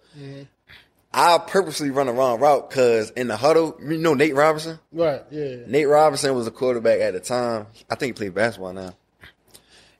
I 1.13 1.37
purposely 1.39 1.89
run 1.89 2.07
the 2.07 2.13
wrong 2.13 2.39
route 2.39 2.69
because 2.69 3.09
in 3.11 3.27
the 3.27 3.35
huddle, 3.35 3.77
you 3.81 3.97
know 3.97 4.13
Nate 4.13 4.35
Robinson. 4.35 4.79
Right. 4.93 5.21
Yeah. 5.29 5.57
Nate 5.67 5.87
Robinson 5.87 6.33
was 6.35 6.45
the 6.45 6.51
quarterback 6.51 7.01
at 7.01 7.13
the 7.13 7.19
time. 7.19 7.67
I 7.89 7.95
think 7.95 8.11
he 8.11 8.13
played 8.13 8.33
basketball 8.33 8.73
now. 8.73 8.93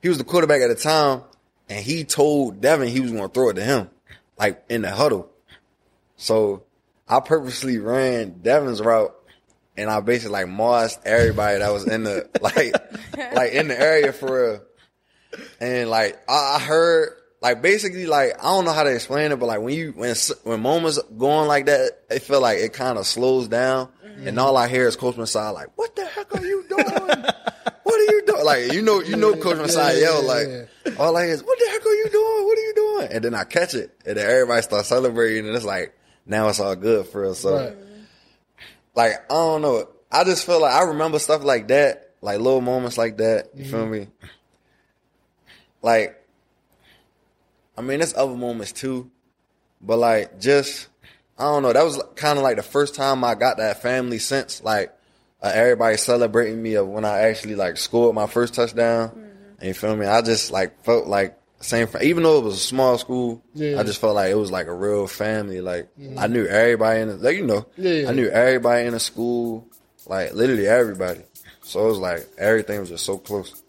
He 0.01 0.09
was 0.09 0.17
the 0.17 0.23
quarterback 0.23 0.61
at 0.61 0.69
the 0.69 0.75
time, 0.75 1.23
and 1.69 1.83
he 1.83 2.05
told 2.05 2.61
Devin 2.61 2.87
he 2.87 3.01
was 3.01 3.11
going 3.11 3.23
to 3.23 3.33
throw 3.33 3.49
it 3.49 3.55
to 3.55 3.63
him, 3.63 3.89
like 4.39 4.63
in 4.69 4.81
the 4.83 4.91
huddle. 4.91 5.29
So 6.15 6.63
I 7.07 7.19
purposely 7.19 7.77
ran 7.77 8.39
Devin's 8.41 8.81
route, 8.81 9.13
and 9.75 9.89
I 9.89 9.99
basically 9.99 10.31
like 10.31 10.47
mossed 10.47 11.01
everybody 11.05 11.59
that 11.59 11.71
was 11.71 11.85
in 11.87 12.03
the 12.03 12.29
like, 12.41 12.73
like 13.35 13.51
in 13.51 13.67
the 13.67 13.79
area 13.79 14.13
for 14.13 14.51
real. 14.51 14.61
And 15.59 15.89
like 15.89 16.19
I, 16.29 16.55
I 16.55 16.59
heard, 16.59 17.17
like 17.41 17.61
basically, 17.61 18.05
like 18.05 18.37
I 18.39 18.43
don't 18.43 18.65
know 18.65 18.73
how 18.73 18.83
to 18.83 18.93
explain 18.93 19.31
it, 19.31 19.37
but 19.37 19.47
like 19.47 19.61
when 19.61 19.73
you 19.73 19.93
when 19.93 20.15
when 20.43 20.61
moments 20.61 20.99
going 21.17 21.47
like 21.47 21.65
that, 21.65 21.99
it 22.09 22.21
feel 22.21 22.39
like 22.39 22.59
it 22.59 22.73
kind 22.73 22.97
of 22.97 23.07
slows 23.07 23.47
down, 23.47 23.89
mm-hmm. 24.05 24.27
and 24.27 24.39
all 24.39 24.55
I 24.55 24.67
hear 24.67 24.87
is 24.87 24.95
Coach 24.95 25.17
Masai 25.17 25.51
like, 25.51 25.67
"What 25.75 25.95
the 25.95 26.05
heck 26.05 26.33
are 26.35 26.45
you 26.45 26.63
doing? 26.69 26.85
what 26.85 27.99
are 27.99 28.13
you 28.13 28.23
doing?" 28.27 28.45
Like 28.45 28.73
you 28.73 28.83
know, 28.83 29.01
you 29.01 29.15
know, 29.15 29.35
Coach 29.35 29.57
yeah, 29.73 29.91
yell 29.93 30.23
like, 30.23 30.47
yeah. 30.47 30.93
all 30.99 31.17
I 31.17 31.25
hear 31.25 31.33
is, 31.33 31.43
"What 31.43 31.57
the 31.57 31.69
heck 31.71 31.85
are 31.85 31.95
you 31.95 32.09
doing? 32.11 32.45
What 32.45 32.57
are 32.57 32.61
you 32.61 32.73
doing?" 32.75 33.07
And 33.11 33.23
then 33.23 33.33
I 33.33 33.43
catch 33.43 33.73
it, 33.73 33.91
and 34.05 34.17
then 34.17 34.29
everybody 34.29 34.61
starts 34.61 34.89
celebrating, 34.89 35.47
and 35.47 35.55
it's 35.55 35.65
like 35.65 35.97
now 36.27 36.47
it's 36.47 36.59
all 36.59 36.75
good 36.75 37.07
for 37.07 37.25
us. 37.25 37.39
So 37.39 37.55
Right. 37.55 37.75
like 38.95 39.13
I 39.31 39.33
don't 39.33 39.63
know. 39.63 39.87
I 40.11 40.23
just 40.25 40.45
feel 40.45 40.61
like 40.61 40.73
I 40.73 40.83
remember 40.83 41.17
stuff 41.17 41.43
like 41.43 41.69
that, 41.69 42.11
like 42.21 42.39
little 42.39 42.61
moments 42.61 42.97
like 42.97 43.17
that. 43.17 43.49
You 43.55 43.65
feel 43.65 43.79
mm-hmm. 43.81 43.91
me? 43.91 44.07
Like, 45.81 46.17
I 47.77 47.81
mean, 47.81 47.99
there's 47.99 48.13
other 48.13 48.35
moments 48.35 48.71
too, 48.71 49.09
but 49.81 49.97
like 49.97 50.39
just 50.39 50.87
I 51.37 51.45
don't 51.45 51.63
know. 51.63 51.73
That 51.73 51.83
was 51.83 52.01
kind 52.15 52.37
of 52.37 52.43
like 52.43 52.57
the 52.57 52.63
first 52.63 52.93
time 52.95 53.23
I 53.23 53.33
got 53.35 53.57
that 53.57 53.81
family 53.81 54.19
sense. 54.19 54.61
Like 54.63 54.93
uh, 55.41 55.51
everybody 55.53 55.97
celebrating 55.97 56.61
me 56.61 56.75
of 56.75 56.87
when 56.87 57.03
I 57.05 57.19
actually 57.21 57.55
like 57.55 57.77
scored 57.77 58.13
my 58.15 58.27
first 58.27 58.53
touchdown. 58.53 59.29
And 59.59 59.67
you 59.67 59.73
feel 59.73 59.95
me? 59.95 60.05
I 60.05 60.21
just 60.21 60.51
like 60.51 60.83
felt 60.83 61.07
like 61.07 61.37
same. 61.61 61.87
Even 62.01 62.23
though 62.23 62.39
it 62.39 62.43
was 62.43 62.55
a 62.55 62.59
small 62.59 62.97
school, 62.97 63.43
Yeah. 63.53 63.79
I 63.79 63.83
just 63.83 63.99
felt 64.01 64.15
like 64.15 64.31
it 64.31 64.35
was 64.35 64.51
like 64.51 64.67
a 64.67 64.73
real 64.73 65.07
family. 65.07 65.61
Like 65.61 65.89
I 66.17 66.27
knew 66.27 66.45
everybody 66.45 67.01
in 67.01 67.07
the, 67.09 67.15
like 67.17 67.37
you 67.37 67.45
know, 67.45 67.65
Yeah. 67.77 68.09
I 68.09 68.13
knew 68.13 68.27
everybody 68.27 68.85
in 68.87 68.93
the 68.93 68.99
school, 68.99 69.67
like 70.05 70.33
literally 70.33 70.67
everybody. 70.67 71.21
So 71.63 71.85
it 71.85 71.89
was 71.89 71.99
like 71.99 72.27
everything 72.37 72.79
was 72.79 72.89
just 72.89 73.05
so 73.05 73.17
close. 73.17 73.61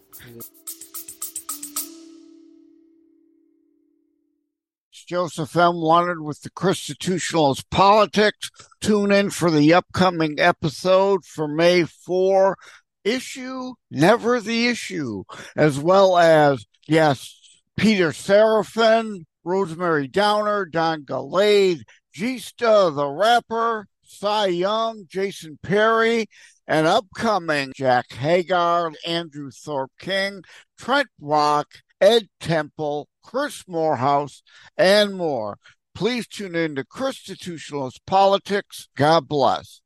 Joseph 5.03 5.55
M. 5.55 5.75
Leonard 5.75 6.21
with 6.21 6.41
the 6.41 6.49
Constitutionalist 6.51 7.69
Politics. 7.69 8.49
Tune 8.81 9.11
in 9.11 9.29
for 9.29 9.51
the 9.51 9.73
upcoming 9.73 10.39
episode 10.39 11.25
for 11.25 11.47
May 11.47 11.83
4. 11.83 12.57
Issue, 13.03 13.73
never 13.91 14.39
the 14.39 14.67
issue, 14.67 15.23
as 15.57 15.77
well 15.77 16.17
as, 16.17 16.65
yes, 16.87 17.37
Peter 17.75 18.09
Seraphin, 18.09 19.25
Rosemary 19.43 20.07
Downer, 20.07 20.65
Don 20.65 21.03
Galade, 21.03 21.81
Gista 22.15 22.95
the 22.95 23.07
rapper, 23.07 23.87
Cy 24.03 24.47
Young, 24.47 25.05
Jason 25.09 25.59
Perry, 25.61 26.27
and 26.67 26.87
upcoming 26.87 27.73
Jack 27.75 28.13
Hagar, 28.13 28.91
Andrew 29.05 29.51
Thorpe 29.51 29.91
King, 29.99 30.43
Trent 30.77 31.09
Rock, 31.19 31.67
Ed 31.99 32.29
Temple, 32.39 33.09
Chris 33.23 33.67
Morehouse, 33.67 34.43
and 34.77 35.15
more. 35.15 35.57
Please 35.95 36.27
tune 36.27 36.55
in 36.55 36.75
to 36.75 36.83
Constitutionalist 36.83 38.05
Politics. 38.05 38.87
God 38.95 39.27
bless. 39.27 39.81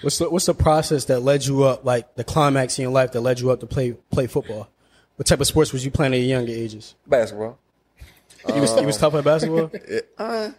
What's 0.00 0.18
the 0.18 0.30
what's 0.30 0.46
the 0.46 0.54
process 0.54 1.06
that 1.06 1.20
led 1.20 1.44
you 1.44 1.64
up, 1.64 1.84
like 1.84 2.14
the 2.14 2.22
climax 2.22 2.78
in 2.78 2.84
your 2.84 2.92
life 2.92 3.12
that 3.12 3.20
led 3.20 3.40
you 3.40 3.50
up 3.50 3.60
to 3.60 3.66
play 3.66 3.92
play 4.10 4.28
football? 4.28 4.68
What 5.16 5.26
type 5.26 5.40
of 5.40 5.48
sports 5.48 5.72
was 5.72 5.84
you 5.84 5.90
playing 5.90 6.14
at 6.14 6.20
your 6.20 6.28
younger 6.28 6.52
ages? 6.52 6.94
Basketball. 7.06 7.58
You 8.46 8.60
was 8.60 8.80
you 8.80 8.86
was 8.86 8.96
tough 8.96 9.14
at 9.14 9.24
basketball. 9.24 9.70
It, 9.74 10.08
uh, 10.16 10.50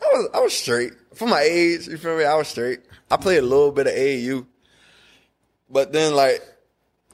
I 0.00 0.06
was 0.12 0.28
I 0.34 0.40
was 0.40 0.56
straight 0.56 0.92
for 1.14 1.26
my 1.26 1.40
age. 1.40 1.88
You 1.88 1.96
feel 1.96 2.16
me? 2.16 2.24
I 2.24 2.36
was 2.36 2.48
straight. 2.48 2.80
I 3.10 3.16
played 3.16 3.38
a 3.38 3.42
little 3.42 3.72
bit 3.72 3.88
of 3.88 3.94
AAU, 3.94 4.46
but 5.68 5.92
then 5.92 6.14
like 6.14 6.40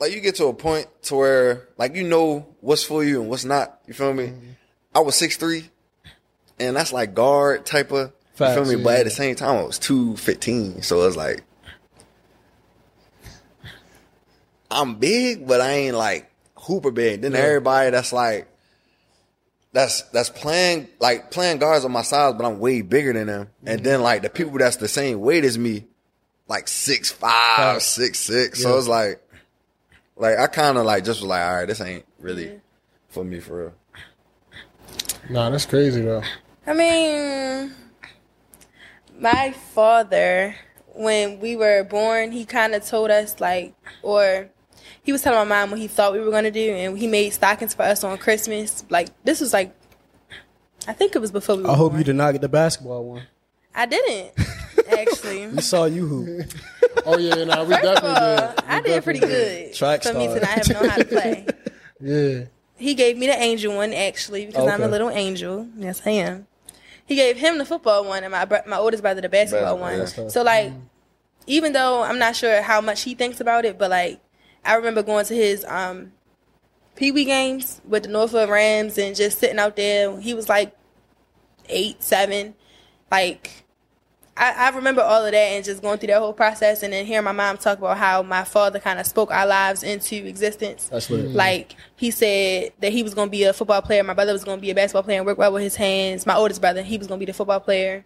like 0.00 0.12
you 0.12 0.20
get 0.20 0.36
to 0.36 0.46
a 0.46 0.54
point 0.54 0.88
to 1.02 1.14
where 1.14 1.68
like 1.76 1.94
you 1.94 2.02
know 2.02 2.48
what's 2.60 2.82
for 2.82 3.04
you 3.04 3.20
and 3.20 3.30
what's 3.30 3.44
not. 3.44 3.80
You 3.86 3.94
feel 3.94 4.12
me? 4.12 4.28
Mm-hmm. 4.28 4.50
I 4.94 5.00
was 5.00 5.14
six 5.14 5.36
three, 5.36 5.70
and 6.58 6.74
that's 6.74 6.92
like 6.92 7.14
guard 7.14 7.66
type 7.66 7.92
of. 7.92 8.12
Facts, 8.34 8.56
you 8.56 8.64
feel 8.64 8.78
me? 8.78 8.84
But 8.84 9.00
at 9.00 9.04
the 9.04 9.10
same 9.10 9.36
time, 9.36 9.58
I 9.58 9.62
was 9.62 9.78
two 9.78 10.16
fifteen, 10.16 10.82
so 10.82 11.06
it's 11.06 11.16
like 11.16 11.44
I'm 14.70 14.96
big, 14.96 15.46
but 15.46 15.60
I 15.60 15.72
ain't 15.72 15.96
like 15.96 16.30
hooper 16.56 16.90
big. 16.90 17.22
Then 17.22 17.34
everybody 17.34 17.90
that's 17.90 18.12
like 18.12 18.48
that's 19.72 20.02
that's 20.10 20.30
playing 20.30 20.88
like 21.00 21.30
playing 21.30 21.58
guards 21.58 21.84
on 21.84 21.92
my 21.92 22.02
size, 22.02 22.34
but 22.34 22.46
I'm 22.46 22.60
way 22.60 22.82
bigger 22.82 23.12
than 23.12 23.26
them. 23.26 23.50
And 23.66 23.80
mm-hmm. 23.80 23.84
then 23.84 24.02
like 24.02 24.22
the 24.22 24.30
people 24.30 24.58
that's 24.58 24.76
the 24.76 24.88
same 24.88 25.20
weight 25.20 25.44
as 25.44 25.58
me, 25.58 25.86
like 26.48 26.68
six 26.68 27.10
five, 27.10 27.82
six 27.82 28.18
six. 28.18 28.62
So 28.62 28.72
Yeah. 28.72 28.78
it's 28.78 28.88
like, 28.88 29.20
like 30.20 30.38
I 30.38 30.46
kind 30.46 30.76
of 30.78 30.84
like 30.84 31.04
just 31.04 31.20
was 31.20 31.28
like, 31.28 31.42
all 31.42 31.54
right, 31.56 31.66
this 31.66 31.80
ain't 31.80 32.04
really 32.20 32.60
for 33.08 33.24
me 33.24 33.40
for 33.40 33.58
real. 33.64 33.72
Nah, 35.30 35.50
that's 35.50 35.66
crazy 35.66 36.02
though. 36.02 36.22
I 36.66 36.74
mean, 36.74 37.74
my 39.18 39.52
father, 39.74 40.54
when 40.94 41.40
we 41.40 41.56
were 41.56 41.84
born, 41.84 42.32
he 42.32 42.44
kind 42.44 42.74
of 42.74 42.84
told 42.84 43.10
us 43.10 43.40
like, 43.40 43.74
or 44.02 44.50
he 45.02 45.12
was 45.12 45.22
telling 45.22 45.48
my 45.48 45.62
mom 45.62 45.70
what 45.70 45.80
he 45.80 45.88
thought 45.88 46.12
we 46.12 46.20
were 46.20 46.30
gonna 46.30 46.50
do, 46.50 46.70
and 46.72 46.98
he 46.98 47.06
made 47.06 47.30
stockings 47.30 47.74
for 47.74 47.82
us 47.82 48.04
on 48.04 48.18
Christmas. 48.18 48.84
Like 48.90 49.08
this 49.24 49.40
was 49.40 49.52
like, 49.52 49.74
I 50.86 50.92
think 50.92 51.16
it 51.16 51.20
was 51.20 51.32
before 51.32 51.56
we. 51.56 51.62
Were 51.62 51.70
I 51.70 51.74
hope 51.74 51.92
born. 51.92 52.00
you 52.00 52.04
did 52.04 52.16
not 52.16 52.32
get 52.32 52.42
the 52.42 52.48
basketball 52.48 53.04
one. 53.04 53.22
I 53.74 53.86
didn't 53.86 54.32
actually. 54.92 55.46
We 55.48 55.60
saw 55.62 55.84
you 55.86 56.06
hoop. 56.06 56.46
Oh 57.06 57.18
yeah, 57.18 57.44
nah, 57.44 57.64
we 57.64 57.74
First 57.74 57.84
of 57.84 57.94
definitely 57.94 58.08
all, 58.10 58.36
did. 58.36 58.56
We 58.56 58.68
I 58.68 58.80
did 58.82 59.04
pretty 59.04 59.18
good 59.20 59.74
Track 59.74 60.02
for 60.02 60.14
me 60.14 60.24
star. 60.26 60.34
to 60.34 60.40
not 60.40 60.50
have 60.50 60.68
known 60.68 60.88
how 60.88 60.96
to 60.96 61.04
play. 61.04 61.46
Yeah. 62.02 62.44
He 62.78 62.94
gave 62.94 63.18
me 63.18 63.26
the 63.26 63.34
angel 63.38 63.76
one 63.76 63.92
actually 63.92 64.46
because 64.46 64.66
I'm 64.66 64.82
a 64.82 64.88
little 64.88 65.10
angel. 65.10 65.68
Yes, 65.76 66.00
I 66.06 66.10
am. 66.12 66.46
He 67.04 67.14
gave 67.14 67.36
him 67.36 67.58
the 67.58 67.66
football 67.66 68.04
one 68.06 68.24
and 68.24 68.32
my 68.32 68.46
my 68.66 68.78
oldest 68.78 69.02
brother 69.02 69.20
the 69.20 69.28
basketball 69.28 69.76
Basketball, 69.76 70.16
one. 70.22 70.26
yeah. 70.26 70.30
So 70.30 70.42
like, 70.42 70.72
even 71.46 71.74
though 71.74 72.02
I'm 72.02 72.18
not 72.18 72.36
sure 72.36 72.62
how 72.62 72.80
much 72.80 73.02
he 73.02 73.14
thinks 73.14 73.38
about 73.40 73.66
it, 73.66 73.78
but 73.78 73.90
like, 73.90 74.20
I 74.64 74.76
remember 74.76 75.02
going 75.02 75.26
to 75.26 75.34
his 75.34 75.62
um, 75.66 76.12
Pee 76.96 77.12
Wee 77.12 77.26
games 77.26 77.82
with 77.84 78.04
the 78.04 78.08
Norfolk 78.08 78.48
Rams 78.48 78.96
and 78.96 79.14
just 79.14 79.38
sitting 79.38 79.58
out 79.58 79.76
there. 79.76 80.18
He 80.20 80.32
was 80.32 80.48
like 80.48 80.74
eight, 81.68 82.02
seven, 82.02 82.54
like. 83.10 83.64
I, 84.40 84.68
I 84.68 84.70
remember 84.70 85.02
all 85.02 85.24
of 85.24 85.32
that 85.32 85.36
and 85.36 85.62
just 85.64 85.82
going 85.82 85.98
through 85.98 86.06
that 86.08 86.18
whole 86.18 86.32
process 86.32 86.82
and 86.82 86.92
then 86.92 87.04
hearing 87.04 87.24
my 87.24 87.32
mom 87.32 87.58
talk 87.58 87.76
about 87.78 87.98
how 87.98 88.22
my 88.22 88.42
father 88.44 88.78
kind 88.80 88.98
of 88.98 89.06
spoke 89.06 89.30
our 89.30 89.46
lives 89.46 89.82
into 89.82 90.16
existence. 90.26 90.88
That's 90.88 91.10
lit. 91.10 91.30
Like 91.32 91.76
he 91.96 92.10
said 92.10 92.72
that 92.80 92.90
he 92.92 93.02
was 93.02 93.12
going 93.14 93.28
to 93.28 93.30
be 93.30 93.44
a 93.44 93.52
football 93.52 93.82
player. 93.82 94.02
My 94.02 94.14
brother 94.14 94.32
was 94.32 94.42
going 94.44 94.56
to 94.56 94.62
be 94.62 94.70
a 94.70 94.74
basketball 94.74 95.02
player 95.02 95.18
and 95.18 95.26
work 95.26 95.36
well 95.38 95.52
with 95.52 95.62
his 95.62 95.76
hands. 95.76 96.24
My 96.26 96.34
oldest 96.36 96.60
brother, 96.60 96.82
he 96.82 96.96
was 96.96 97.06
going 97.06 97.20
to 97.20 97.26
be 97.26 97.30
the 97.30 97.36
football 97.36 97.60
player. 97.60 98.04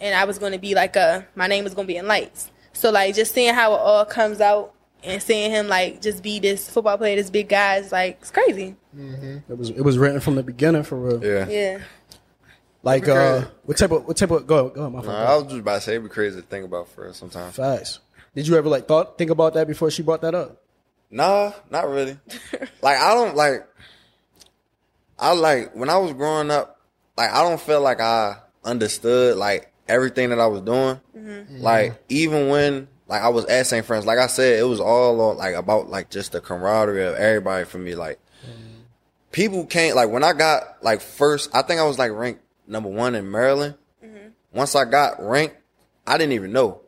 and 0.00 0.14
I 0.14 0.24
was 0.24 0.38
going 0.38 0.52
to 0.52 0.58
be 0.58 0.74
like 0.74 0.96
a 0.96 1.26
my 1.36 1.46
name 1.46 1.62
was 1.64 1.74
going 1.74 1.86
to 1.86 1.92
be 1.92 1.96
in 1.96 2.06
lights. 2.08 2.50
So 2.72 2.90
like 2.90 3.14
just 3.14 3.32
seeing 3.32 3.54
how 3.54 3.72
it 3.74 3.78
all 3.80 4.04
comes 4.04 4.40
out 4.40 4.74
and 5.04 5.22
seeing 5.22 5.50
him 5.52 5.68
like 5.68 6.02
just 6.02 6.22
be 6.24 6.40
this 6.40 6.68
football 6.68 6.98
player, 6.98 7.14
this 7.14 7.30
big 7.30 7.48
guy 7.48 7.76
is 7.76 7.92
like 7.92 8.18
it's 8.20 8.30
crazy. 8.32 8.74
Mhm. 8.96 9.42
It 9.48 9.56
was 9.56 9.70
it 9.70 9.82
was 9.82 9.96
written 9.96 10.18
from 10.18 10.34
the 10.34 10.42
beginning 10.42 10.82
for 10.82 10.96
real. 10.96 11.24
Yeah. 11.24 11.48
Yeah. 11.48 11.78
Like 12.82 13.08
uh, 13.08 13.46
what 13.64 13.76
type 13.76 13.90
of 13.90 14.06
what 14.06 14.16
type 14.16 14.30
of 14.30 14.46
go 14.46 14.68
go 14.68 14.88
my 14.88 15.00
fault. 15.00 15.12
Nah, 15.12 15.32
I 15.32 15.34
was 15.36 15.44
just 15.44 15.58
about 15.58 15.74
to 15.76 15.80
say 15.80 15.92
it'd 15.92 16.04
be 16.04 16.08
crazy 16.08 16.40
to 16.40 16.46
think 16.46 16.64
about 16.64 16.88
for 16.88 17.08
us 17.08 17.16
sometimes. 17.16 17.56
Facts. 17.56 17.98
Did 18.34 18.46
you 18.46 18.56
ever 18.56 18.68
like 18.68 18.86
thought 18.86 19.18
think 19.18 19.30
about 19.30 19.54
that 19.54 19.66
before 19.66 19.90
she 19.90 20.02
brought 20.02 20.20
that 20.20 20.34
up? 20.34 20.62
Nah, 21.10 21.52
not 21.70 21.88
really. 21.88 22.16
like 22.82 22.98
I 22.98 23.14
don't 23.14 23.34
like. 23.34 23.66
I 25.18 25.32
like 25.32 25.74
when 25.74 25.90
I 25.90 25.98
was 25.98 26.12
growing 26.12 26.50
up. 26.50 26.80
Like 27.16 27.30
I 27.32 27.42
don't 27.42 27.60
feel 27.60 27.80
like 27.80 28.00
I 28.00 28.36
understood 28.64 29.36
like 29.36 29.72
everything 29.88 30.30
that 30.30 30.38
I 30.38 30.46
was 30.46 30.60
doing. 30.60 31.00
Like 31.58 32.00
even 32.08 32.48
when 32.48 32.88
like 33.08 33.22
I 33.22 33.28
was 33.28 33.46
at 33.46 33.66
St. 33.66 33.84
Francis, 33.84 34.06
like 34.06 34.18
I 34.18 34.28
said, 34.28 34.60
it 34.60 34.64
was 34.64 34.80
all 34.80 35.20
on, 35.20 35.36
like 35.38 35.54
about 35.54 35.88
like 35.88 36.10
just 36.10 36.32
the 36.32 36.40
camaraderie 36.40 37.04
of 37.04 37.16
everybody 37.16 37.64
for 37.64 37.78
me. 37.78 37.94
Like 37.96 38.20
people 39.32 39.66
can't 39.66 39.96
like 39.96 40.10
when 40.10 40.22
I 40.22 40.32
got 40.32 40.82
like 40.82 41.00
first. 41.00 41.50
I 41.54 41.62
think 41.62 41.80
I 41.80 41.84
was 41.84 41.98
like 41.98 42.12
ranked 42.12 42.42
number 42.68 42.88
one 42.88 43.14
in 43.14 43.30
Maryland. 43.30 43.74
Once 44.52 44.74
I 44.74 44.84
got 44.84 45.22
ranked, 45.22 45.56
I 46.06 46.16
didn't 46.16 46.32
even 46.32 46.52
know. 46.52 46.80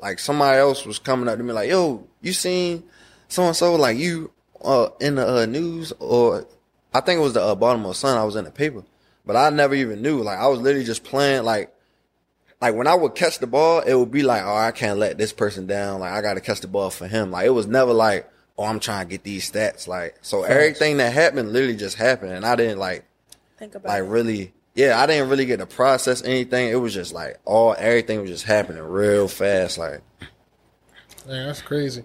Like 0.00 0.18
somebody 0.18 0.58
else 0.58 0.84
was 0.84 0.98
coming 0.98 1.28
up 1.28 1.38
to 1.38 1.44
me 1.44 1.52
like, 1.52 1.70
"Yo, 1.70 2.06
you 2.20 2.32
seen 2.32 2.82
so 3.28 3.44
and 3.44 3.56
so 3.56 3.74
like 3.76 3.96
you 3.96 4.32
uh 4.62 4.88
in 5.00 5.14
the 5.14 5.26
uh, 5.42 5.46
news 5.46 5.92
or 5.98 6.46
I 6.92 7.00
think 7.00 7.18
it 7.18 7.22
was 7.22 7.34
the 7.34 7.42
uh, 7.42 7.54
Baltimore 7.54 7.94
Sun. 7.94 8.18
I 8.18 8.24
was 8.24 8.36
in 8.36 8.44
the 8.44 8.50
paper, 8.50 8.84
but 9.24 9.36
I 9.36 9.50
never 9.50 9.74
even 9.74 10.02
knew. 10.02 10.22
Like 10.22 10.38
I 10.38 10.46
was 10.48 10.60
literally 10.60 10.84
just 10.84 11.04
playing 11.04 11.44
like 11.44 11.72
like 12.60 12.74
when 12.74 12.86
I 12.86 12.94
would 12.94 13.14
catch 13.14 13.38
the 13.40 13.46
ball, 13.46 13.80
it 13.80 13.94
would 13.94 14.10
be 14.10 14.22
like, 14.22 14.42
oh, 14.42 14.56
I 14.56 14.72
can't 14.72 14.98
let 14.98 15.18
this 15.18 15.32
person 15.32 15.66
down. 15.66 16.00
Like 16.00 16.12
I 16.12 16.20
got 16.22 16.34
to 16.34 16.40
catch 16.40 16.60
the 16.60 16.68
ball 16.68 16.90
for 16.90 17.06
him. 17.06 17.30
Like 17.30 17.46
it 17.46 17.50
was 17.50 17.66
never 17.66 17.92
like, 17.92 18.28
oh, 18.56 18.64
I'm 18.64 18.80
trying 18.80 19.06
to 19.06 19.10
get 19.10 19.22
these 19.22 19.50
stats. 19.50 19.86
Like 19.86 20.16
so 20.22 20.42
everything 20.44 20.96
that 20.98 21.12
happened 21.12 21.52
literally 21.52 21.76
just 21.76 21.96
happened, 21.96 22.32
and 22.32 22.44
I 22.44 22.56
didn't 22.56 22.78
like 22.78 23.04
Think 23.58 23.74
about 23.74 23.88
like 23.88 24.02
it. 24.02 24.06
really. 24.06 24.53
Yeah, 24.74 25.00
I 25.00 25.06
didn't 25.06 25.28
really 25.28 25.46
get 25.46 25.58
to 25.58 25.66
process 25.66 26.22
anything. 26.24 26.68
It 26.68 26.74
was 26.76 26.92
just 26.92 27.12
like 27.14 27.38
all 27.44 27.74
everything 27.78 28.20
was 28.20 28.30
just 28.30 28.44
happening 28.44 28.82
real 28.82 29.28
fast. 29.28 29.78
Like 29.78 30.00
Man, 31.26 31.46
that's 31.46 31.62
crazy. 31.62 32.04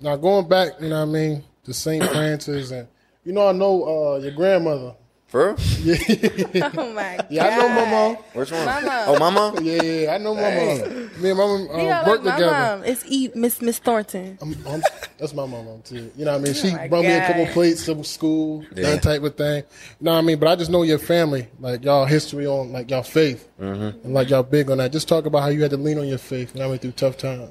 Now 0.00 0.16
going 0.16 0.48
back, 0.48 0.80
you 0.80 0.88
know 0.88 0.96
what 1.06 1.08
I 1.10 1.12
mean, 1.12 1.44
to 1.64 1.72
St. 1.74 2.02
Francis 2.10 2.70
and 2.72 2.88
you 3.24 3.32
know 3.32 3.48
I 3.48 3.52
know 3.52 4.14
uh, 4.14 4.18
your 4.18 4.32
grandmother. 4.32 4.94
for 5.28 5.54
real? 5.54 5.56
Oh 6.76 6.92
my 6.92 7.16
god. 7.16 7.26
Yeah, 7.30 7.46
I 7.46 7.56
know 7.56 7.68
my 7.68 7.90
mom. 7.90 8.14
Which 8.34 8.50
one? 8.50 8.64
Mama. 8.66 9.04
Oh, 9.06 9.18
my 9.18 9.30
mom. 9.30 9.56
Yeah, 9.64 9.82
yeah, 9.82 10.14
I 10.14 10.18
know 10.18 10.34
my 10.34 10.54
mom. 10.54 11.09
Me 11.20 11.30
and 11.30 11.38
my 11.38 11.44
mom 11.44 11.60
You 11.62 11.68
uh, 11.68 11.88
got 11.88 12.06
worked 12.06 12.24
like 12.24 12.36
together. 12.36 12.52
mom. 12.78 12.84
It's 12.84 13.04
E 13.06 13.30
Miss 13.34 13.60
Miss 13.60 13.78
Thornton. 13.78 14.38
I'm, 14.40 14.56
I'm, 14.66 14.82
that's 15.18 15.34
my 15.34 15.44
mom 15.46 15.82
too. 15.84 16.10
You 16.16 16.24
know 16.24 16.32
what 16.32 16.40
I 16.40 16.44
mean? 16.44 16.54
She 16.54 16.68
Oh 16.70 16.72
my 16.76 16.88
brought 16.88 17.02
me 17.02 17.12
a 17.12 17.26
couple 17.26 17.46
plates 17.46 17.86
of 17.88 18.06
school, 18.06 18.64
Yeah. 18.74 18.90
that 18.90 19.02
type 19.02 19.22
of 19.22 19.36
thing. 19.36 19.58
You 19.58 19.64
know 20.00 20.12
what 20.12 20.18
I 20.18 20.22
mean? 20.22 20.38
But 20.38 20.48
I 20.48 20.56
just 20.56 20.70
know 20.70 20.82
your 20.82 20.98
family, 20.98 21.48
like 21.58 21.84
y'all 21.84 22.06
history 22.06 22.46
on 22.46 22.72
like 22.72 22.90
y'all 22.90 23.02
faith, 23.02 23.46
Mm-hmm. 23.60 24.04
and 24.06 24.14
like 24.14 24.30
y'all 24.30 24.42
big 24.42 24.70
on 24.70 24.78
that. 24.78 24.92
Just 24.92 25.08
talk 25.08 25.26
about 25.26 25.42
how 25.42 25.48
you 25.48 25.60
had 25.62 25.70
to 25.72 25.76
lean 25.76 25.98
on 25.98 26.08
your 26.08 26.18
faith. 26.18 26.54
You 26.54 26.60
know 26.60 26.66
what 26.66 26.66
I 26.66 26.70
went 26.70 26.82
Through 26.82 26.92
tough 26.92 27.16
times. 27.18 27.50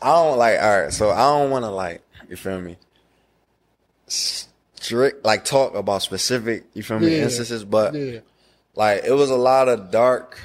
I 0.00 0.12
don't 0.14 0.38
like. 0.38 0.60
All 0.60 0.82
right, 0.82 0.92
so 0.92 1.10
I 1.10 1.18
don't 1.38 1.50
want 1.50 1.64
to 1.64 1.70
like. 1.70 2.02
You 2.28 2.36
feel 2.36 2.60
me? 2.60 2.76
Strict 4.08 5.24
like 5.24 5.44
talk 5.44 5.74
about 5.74 6.02
specific. 6.02 6.64
You 6.74 6.82
feel 6.82 6.98
me? 7.00 7.16
Yeah. 7.16 7.24
Instances, 7.24 7.64
but 7.64 7.94
Yeah, 7.94 8.20
like 8.74 9.04
it 9.04 9.12
was 9.12 9.30
a 9.30 9.36
lot 9.36 9.68
of 9.68 9.90
dark 9.90 10.38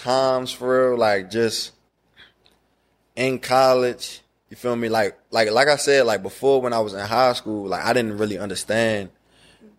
times 0.00 0.52
for 0.52 0.90
real. 0.90 0.98
Like 0.98 1.30
just 1.30 1.72
in 3.16 3.38
college. 3.38 4.20
You 4.50 4.56
feel 4.56 4.76
me? 4.76 4.88
Like 4.88 5.18
like 5.30 5.50
like 5.50 5.68
I 5.68 5.76
said, 5.76 6.06
like 6.06 6.22
before 6.22 6.60
when 6.60 6.72
I 6.72 6.78
was 6.78 6.94
in 6.94 7.00
high 7.00 7.32
school, 7.32 7.66
like 7.66 7.84
I 7.84 7.92
didn't 7.92 8.18
really 8.18 8.38
understand 8.38 9.10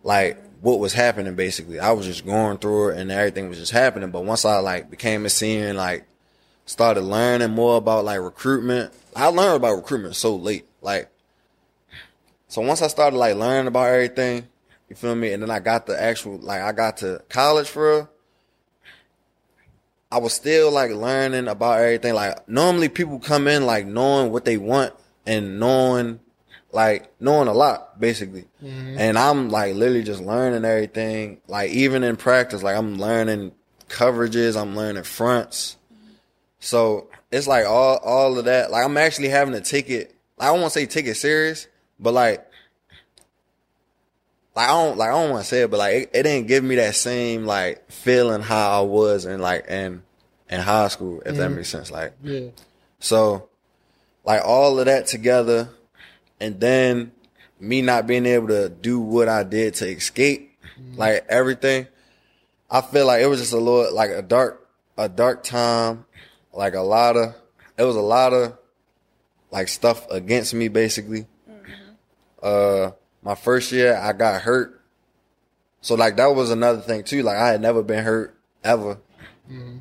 like 0.02 0.42
what 0.60 0.78
was 0.78 0.92
happening 0.92 1.34
basically. 1.36 1.80
I 1.80 1.92
was 1.92 2.04
just 2.04 2.26
going 2.26 2.58
through 2.58 2.90
it 2.90 2.98
and 2.98 3.10
everything 3.10 3.48
was 3.48 3.58
just 3.58 3.72
happening. 3.72 4.10
But 4.10 4.24
once 4.24 4.44
I 4.44 4.58
like 4.58 4.90
became 4.90 5.24
a 5.24 5.30
senior 5.30 5.68
and 5.68 5.78
like 5.78 6.04
started 6.66 7.00
learning 7.00 7.50
more 7.50 7.76
about 7.76 8.04
like 8.04 8.20
recruitment, 8.20 8.92
I 9.16 9.28
learned 9.28 9.56
about 9.56 9.76
recruitment 9.76 10.16
so 10.16 10.36
late. 10.36 10.66
Like 10.82 11.10
so 12.48 12.60
once 12.60 12.82
I 12.82 12.88
started 12.88 13.16
like 13.16 13.36
learning 13.36 13.68
about 13.68 13.88
everything, 13.88 14.48
you 14.88 14.96
feel 14.96 15.14
me? 15.14 15.32
And 15.32 15.42
then 15.42 15.50
I 15.50 15.60
got 15.60 15.86
the 15.86 16.00
actual 16.00 16.38
like 16.38 16.60
I 16.60 16.72
got 16.72 16.98
to 16.98 17.22
college 17.28 17.68
for 17.68 17.90
real. 17.90 18.10
I 20.10 20.18
was 20.18 20.32
still 20.32 20.70
like 20.70 20.90
learning 20.90 21.48
about 21.48 21.80
everything. 21.80 22.14
Like 22.14 22.48
normally 22.48 22.88
people 22.88 23.18
come 23.18 23.46
in 23.46 23.66
like 23.66 23.86
knowing 23.86 24.32
what 24.32 24.44
they 24.44 24.56
want 24.56 24.94
and 25.26 25.60
knowing 25.60 26.20
like 26.72 27.12
knowing 27.20 27.48
a 27.48 27.52
lot 27.52 28.00
basically. 28.00 28.46
Mm-hmm. 28.62 28.96
And 28.98 29.18
I'm 29.18 29.50
like 29.50 29.74
literally 29.74 30.02
just 30.04 30.22
learning 30.22 30.64
everything. 30.64 31.40
Like 31.46 31.70
even 31.70 32.04
in 32.04 32.16
practice, 32.16 32.62
like 32.62 32.76
I'm 32.76 32.98
learning 32.98 33.52
coverages, 33.88 34.60
I'm 34.60 34.76
learning 34.76 35.04
fronts. 35.04 35.76
So 36.60 37.08
it's 37.30 37.46
like 37.46 37.66
all 37.66 37.98
all 37.98 38.38
of 38.38 38.46
that. 38.46 38.70
Like 38.70 38.84
I'm 38.84 38.96
actually 38.96 39.28
having 39.28 39.54
to 39.54 39.60
take 39.60 39.90
it. 39.90 40.14
I 40.38 40.46
don't 40.46 40.60
want 40.60 40.72
to 40.72 40.78
say 40.80 40.86
take 40.86 41.06
it 41.06 41.16
serious, 41.16 41.68
but 42.00 42.14
like 42.14 42.47
like 44.58 44.68
I 44.68 44.72
don't 44.72 44.98
like 44.98 45.08
I 45.10 45.12
don't 45.12 45.30
want 45.30 45.44
to 45.44 45.48
say 45.48 45.62
it, 45.62 45.70
but 45.70 45.78
like 45.78 45.94
it, 45.94 46.10
it 46.12 46.22
didn't 46.24 46.48
give 46.48 46.64
me 46.64 46.74
that 46.76 46.96
same 46.96 47.46
like 47.46 47.88
feeling 47.92 48.42
how 48.42 48.80
I 48.80 48.84
was 48.84 49.24
in 49.24 49.40
like 49.40 49.68
in 49.68 50.02
in 50.50 50.60
high 50.60 50.88
school, 50.88 51.20
if 51.24 51.36
that 51.36 51.46
mm-hmm. 51.46 51.56
makes 51.56 51.68
sense. 51.68 51.92
Like 51.92 52.14
yeah. 52.24 52.48
so, 52.98 53.48
like 54.24 54.42
all 54.44 54.80
of 54.80 54.86
that 54.86 55.06
together, 55.06 55.68
and 56.40 56.58
then 56.58 57.12
me 57.60 57.82
not 57.82 58.08
being 58.08 58.26
able 58.26 58.48
to 58.48 58.68
do 58.68 58.98
what 58.98 59.28
I 59.28 59.44
did 59.44 59.74
to 59.74 59.88
escape, 59.88 60.50
mm-hmm. 60.76 60.98
like 60.98 61.24
everything. 61.28 61.86
I 62.68 62.80
feel 62.80 63.06
like 63.06 63.22
it 63.22 63.26
was 63.26 63.38
just 63.38 63.52
a 63.52 63.58
little 63.58 63.94
like 63.94 64.10
a 64.10 64.22
dark, 64.22 64.68
a 64.96 65.08
dark 65.08 65.44
time, 65.44 66.04
like 66.52 66.74
a 66.74 66.80
lot 66.80 67.16
of, 67.16 67.34
it 67.78 67.84
was 67.84 67.96
a 67.96 68.00
lot 68.00 68.32
of 68.32 68.58
like 69.52 69.68
stuff 69.68 70.10
against 70.10 70.52
me 70.52 70.66
basically. 70.66 71.26
Mm-hmm. 71.48 71.92
Uh, 72.42 72.90
my 73.28 73.34
first 73.34 73.70
year 73.72 73.94
I 73.94 74.14
got 74.14 74.40
hurt, 74.40 74.80
so 75.82 75.94
like 75.94 76.16
that 76.16 76.34
was 76.34 76.50
another 76.50 76.80
thing 76.80 77.04
too. 77.04 77.22
Like 77.22 77.36
I 77.36 77.48
had 77.50 77.60
never 77.60 77.82
been 77.82 78.02
hurt 78.02 78.34
ever. 78.64 78.96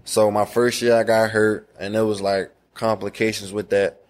So 0.04 0.30
my 0.32 0.46
first 0.46 0.82
year 0.82 0.96
I 0.96 1.04
got 1.04 1.32
hurt, 1.32 1.70
and 1.80 1.96
it 1.96 2.02
was 2.02 2.22
like 2.22 2.52
complications 2.74 3.52
with 3.54 3.70
that. 3.70 4.02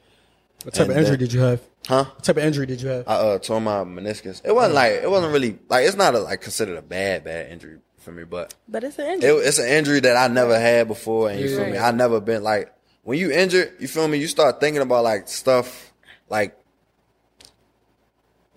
What 0.63 0.73
type 0.73 0.83
And 0.89 0.91
of 0.91 0.97
injury 0.97 1.11
then- 1.11 1.19
did 1.19 1.33
you 1.33 1.39
have? 1.41 1.61
Huh? 1.87 2.03
What 2.03 2.23
type 2.23 2.37
of 2.37 2.43
injury 2.43 2.65
did 2.65 2.81
you 2.81 2.89
have? 2.89 3.07
I 3.07 3.13
uh, 3.13 3.37
tore 3.39 3.61
my 3.61 3.83
meniscus. 3.85 4.41
It 4.43 4.53
wasn't 4.53 4.73
like 4.75 4.91
it 4.93 5.09
wasn't 5.09 5.31
really 5.33 5.57
like 5.69 5.85
it's 5.85 5.95
not 5.95 6.15
a, 6.15 6.19
like 6.19 6.41
considered 6.41 6.77
a 6.77 6.81
bad 6.81 7.23
bad 7.23 7.51
injury 7.51 7.77
for 7.99 8.11
me, 8.11 8.23
but 8.25 8.53
But 8.67 8.83
it's 8.83 8.97
an 8.99 9.05
it, 9.05 9.13
injury. 9.13 9.29
it's 9.47 9.59
an 9.59 9.67
injury 9.69 9.99
that 10.01 10.17
I 10.17 10.27
never 10.33 10.59
had 10.59 10.87
before, 10.87 11.29
and 11.29 11.39
you 11.39 11.55
feel 11.55 11.65
me? 11.69 11.77
I 11.77 11.91
never 11.91 12.19
been 12.19 12.43
like 12.43 12.73
when 13.03 13.17
you 13.19 13.31
injured, 13.31 13.73
you 13.79 13.87
feel 13.87 14.07
me? 14.07 14.17
You 14.17 14.27
start 14.27 14.59
thinking 14.59 14.81
about 14.81 15.03
like 15.05 15.27
stuff 15.29 15.93
like 16.27 16.57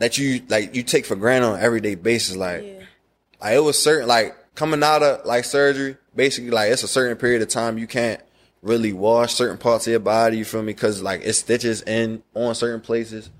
that 0.00 0.18
you 0.18 0.42
like 0.48 0.74
you 0.74 0.82
take 0.82 1.06
for 1.06 1.14
granted 1.14 1.46
on 1.46 1.58
an 1.58 1.64
everyday 1.64 1.94
basis, 1.94 2.34
like. 2.34 2.64
yeah. 2.64 2.80
Like 3.40 3.54
it 3.54 3.60
was 3.60 3.82
certain 3.82 4.06
like 4.06 4.54
coming 4.54 4.82
out 4.82 5.02
of 5.02 5.24
like 5.24 5.44
surgery, 5.44 5.96
basically 6.14 6.50
like 6.50 6.70
it's 6.70 6.82
a 6.82 6.88
certain 6.88 7.16
period 7.16 7.42
of 7.42 7.48
time 7.48 7.78
you 7.78 7.86
can't 7.86 8.20
really 8.62 8.92
wash 8.92 9.32
certain 9.34 9.56
parts 9.56 9.86
of 9.86 9.90
your 9.92 10.00
body, 10.00 10.36
you 10.36 10.44
feel 10.44 10.62
me? 10.62 10.74
Cause 10.74 11.02
like 11.02 11.22
it 11.24 11.32
stitches 11.32 11.82
in 11.82 12.22
on 12.34 12.54
certain 12.54 12.80
places. 12.80 13.30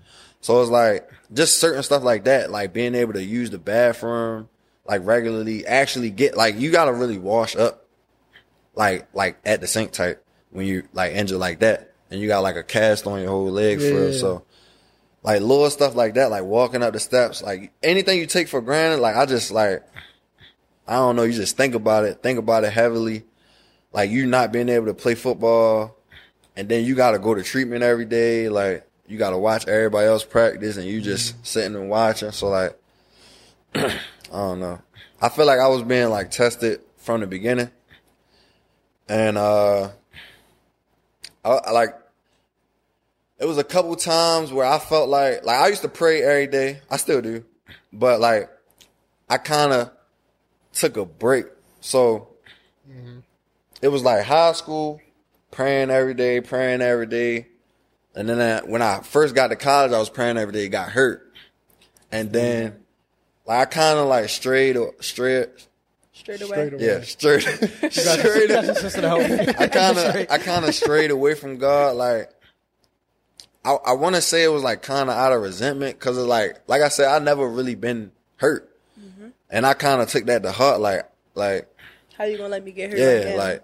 So 0.40 0.62
it's 0.62 0.70
like 0.70 1.10
just 1.32 1.60
certain 1.60 1.82
stuff 1.82 2.02
like 2.02 2.24
that, 2.24 2.50
like 2.50 2.72
being 2.72 2.94
able 2.94 3.12
to 3.12 3.22
use 3.22 3.50
the 3.50 3.58
bathroom 3.58 4.48
like 4.86 5.04
regularly, 5.04 5.66
actually 5.66 6.10
get 6.10 6.36
like 6.36 6.58
you 6.58 6.70
gotta 6.70 6.92
really 6.92 7.18
wash 7.18 7.54
up 7.54 7.86
like 8.74 9.06
like 9.12 9.38
at 9.44 9.60
the 9.60 9.66
sink 9.66 9.92
type 9.92 10.24
when 10.50 10.66
you 10.66 10.84
like 10.94 11.12
injured 11.12 11.38
like 11.38 11.58
that. 11.58 11.92
And 12.10 12.20
you 12.20 12.26
got 12.26 12.42
like 12.42 12.56
a 12.56 12.64
cast 12.64 13.06
on 13.06 13.20
your 13.20 13.28
whole 13.28 13.50
leg 13.50 13.78
for 13.78 13.84
real. 13.84 14.12
Yeah. 14.12 14.18
So 14.18 14.44
like 15.22 15.40
little 15.40 15.68
stuff 15.70 15.94
like 15.94 16.14
that, 16.14 16.30
like 16.30 16.44
walking 16.44 16.82
up 16.82 16.92
the 16.92 17.00
steps, 17.00 17.42
like 17.42 17.72
anything 17.82 18.18
you 18.18 18.26
take 18.26 18.48
for 18.48 18.60
granted, 18.60 19.00
like 19.00 19.16
I 19.16 19.26
just 19.26 19.50
like 19.50 19.82
I 20.86 20.94
don't 20.94 21.16
know, 21.16 21.22
you 21.22 21.32
just 21.32 21.56
think 21.56 21.74
about 21.74 22.04
it, 22.04 22.22
think 22.22 22.38
about 22.38 22.64
it 22.64 22.72
heavily. 22.72 23.24
Like 23.92 24.10
you 24.10 24.26
not 24.26 24.52
being 24.52 24.68
able 24.68 24.86
to 24.86 24.94
play 24.94 25.14
football 25.14 25.96
and 26.56 26.68
then 26.68 26.84
you 26.84 26.94
gotta 26.94 27.18
go 27.18 27.34
to 27.34 27.42
treatment 27.42 27.82
every 27.82 28.06
day, 28.06 28.48
like 28.48 28.86
you 29.06 29.18
gotta 29.18 29.38
watch 29.38 29.68
everybody 29.68 30.06
else 30.06 30.24
practice 30.24 30.76
and 30.76 30.86
you 30.86 31.00
just 31.00 31.44
sitting 31.46 31.76
and 31.76 31.90
watching. 31.90 32.30
So 32.32 32.48
like 32.48 32.78
I 33.74 33.90
don't 34.32 34.60
know. 34.60 34.80
I 35.20 35.28
feel 35.28 35.46
like 35.46 35.60
I 35.60 35.68
was 35.68 35.82
being 35.82 36.08
like 36.08 36.30
tested 36.30 36.80
from 36.96 37.20
the 37.20 37.26
beginning. 37.26 37.70
And 39.08 39.36
uh 39.36 39.90
I, 41.44 41.50
I 41.50 41.70
like 41.72 41.94
it 43.40 43.46
was 43.46 43.58
a 43.58 43.64
couple 43.64 43.96
times 43.96 44.52
where 44.52 44.66
I 44.66 44.78
felt 44.78 45.08
like 45.08 45.44
like 45.44 45.56
I 45.56 45.68
used 45.68 45.82
to 45.82 45.88
pray 45.88 46.22
every 46.22 46.46
day. 46.46 46.80
I 46.90 46.98
still 46.98 47.22
do. 47.22 47.44
But 47.92 48.20
like 48.20 48.50
I 49.28 49.38
kind 49.38 49.72
of 49.72 49.90
took 50.72 50.96
a 50.96 51.04
break. 51.04 51.46
So 51.80 52.28
it 53.80 53.88
was 53.88 54.02
like 54.02 54.24
high 54.24 54.52
school, 54.52 55.00
praying 55.50 55.90
every 55.90 56.14
day, 56.14 56.40
praying 56.40 56.82
every 56.82 57.06
day. 57.06 57.46
And 58.14 58.28
then 58.28 58.40
I, 58.40 58.66
when 58.68 58.82
I 58.82 59.00
first 59.00 59.34
got 59.34 59.48
to 59.48 59.56
college, 59.56 59.92
I 59.92 59.98
was 59.98 60.10
praying 60.10 60.36
every 60.36 60.52
day, 60.52 60.68
got 60.68 60.90
hurt. 60.90 61.32
And 62.12 62.32
then 62.32 62.80
like 63.46 63.60
I 63.60 63.64
kind 63.64 63.98
of 63.98 64.06
like 64.06 64.28
strayed, 64.28 64.76
straight, 65.00 65.48
Straight 66.12 66.42
away. 66.42 66.50
Straight 66.50 66.72
away. 66.74 66.84
yeah, 66.84 67.00
straight, 67.00 67.40
straight. 67.40 68.48
Got 68.48 68.64
your 68.64 68.74
sister 68.74 69.00
to 69.00 69.08
help 69.08 69.26
you. 69.26 69.54
I 69.58 69.68
kind 69.68 69.96
of, 69.96 70.26
I 70.30 70.36
kind 70.36 70.66
of 70.66 70.74
strayed 70.74 71.10
away 71.10 71.34
from 71.34 71.56
God. 71.56 71.96
Like, 71.96 72.30
I, 73.64 73.72
I 73.72 73.92
want 73.92 74.14
to 74.16 74.22
say 74.22 74.42
it 74.44 74.48
was 74.48 74.62
like 74.62 74.82
kind 74.82 75.10
of 75.10 75.16
out 75.16 75.32
of 75.32 75.42
resentment 75.42 75.98
because 75.98 76.16
it's 76.16 76.26
like, 76.26 76.60
like 76.66 76.82
I 76.82 76.88
said, 76.88 77.08
I 77.08 77.18
never 77.22 77.46
really 77.46 77.74
been 77.74 78.10
hurt, 78.36 78.74
mm-hmm. 78.98 79.28
and 79.50 79.66
I 79.66 79.74
kind 79.74 80.00
of 80.00 80.08
took 80.08 80.26
that 80.26 80.42
to 80.42 80.52
heart. 80.52 80.80
Like, 80.80 81.10
like, 81.34 81.68
How 82.16 82.24
you 82.24 82.38
gonna 82.38 82.48
let 82.48 82.64
me 82.64 82.72
get 82.72 82.90
hurt? 82.90 82.98
yeah, 82.98 83.06
again? 83.06 83.38
like, 83.38 83.62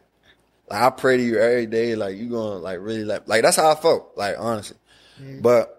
like 0.68 0.82
I 0.82 0.90
pray 0.90 1.16
to 1.16 1.22
you 1.22 1.38
every 1.38 1.66
day. 1.66 1.94
Like, 1.94 2.16
you 2.16 2.28
gonna 2.28 2.56
like 2.56 2.78
really 2.80 3.04
like, 3.04 3.26
like 3.26 3.42
that's 3.42 3.56
how 3.56 3.70
I 3.70 3.74
felt. 3.74 4.12
Like, 4.16 4.36
honestly, 4.38 4.76
but 5.40 5.78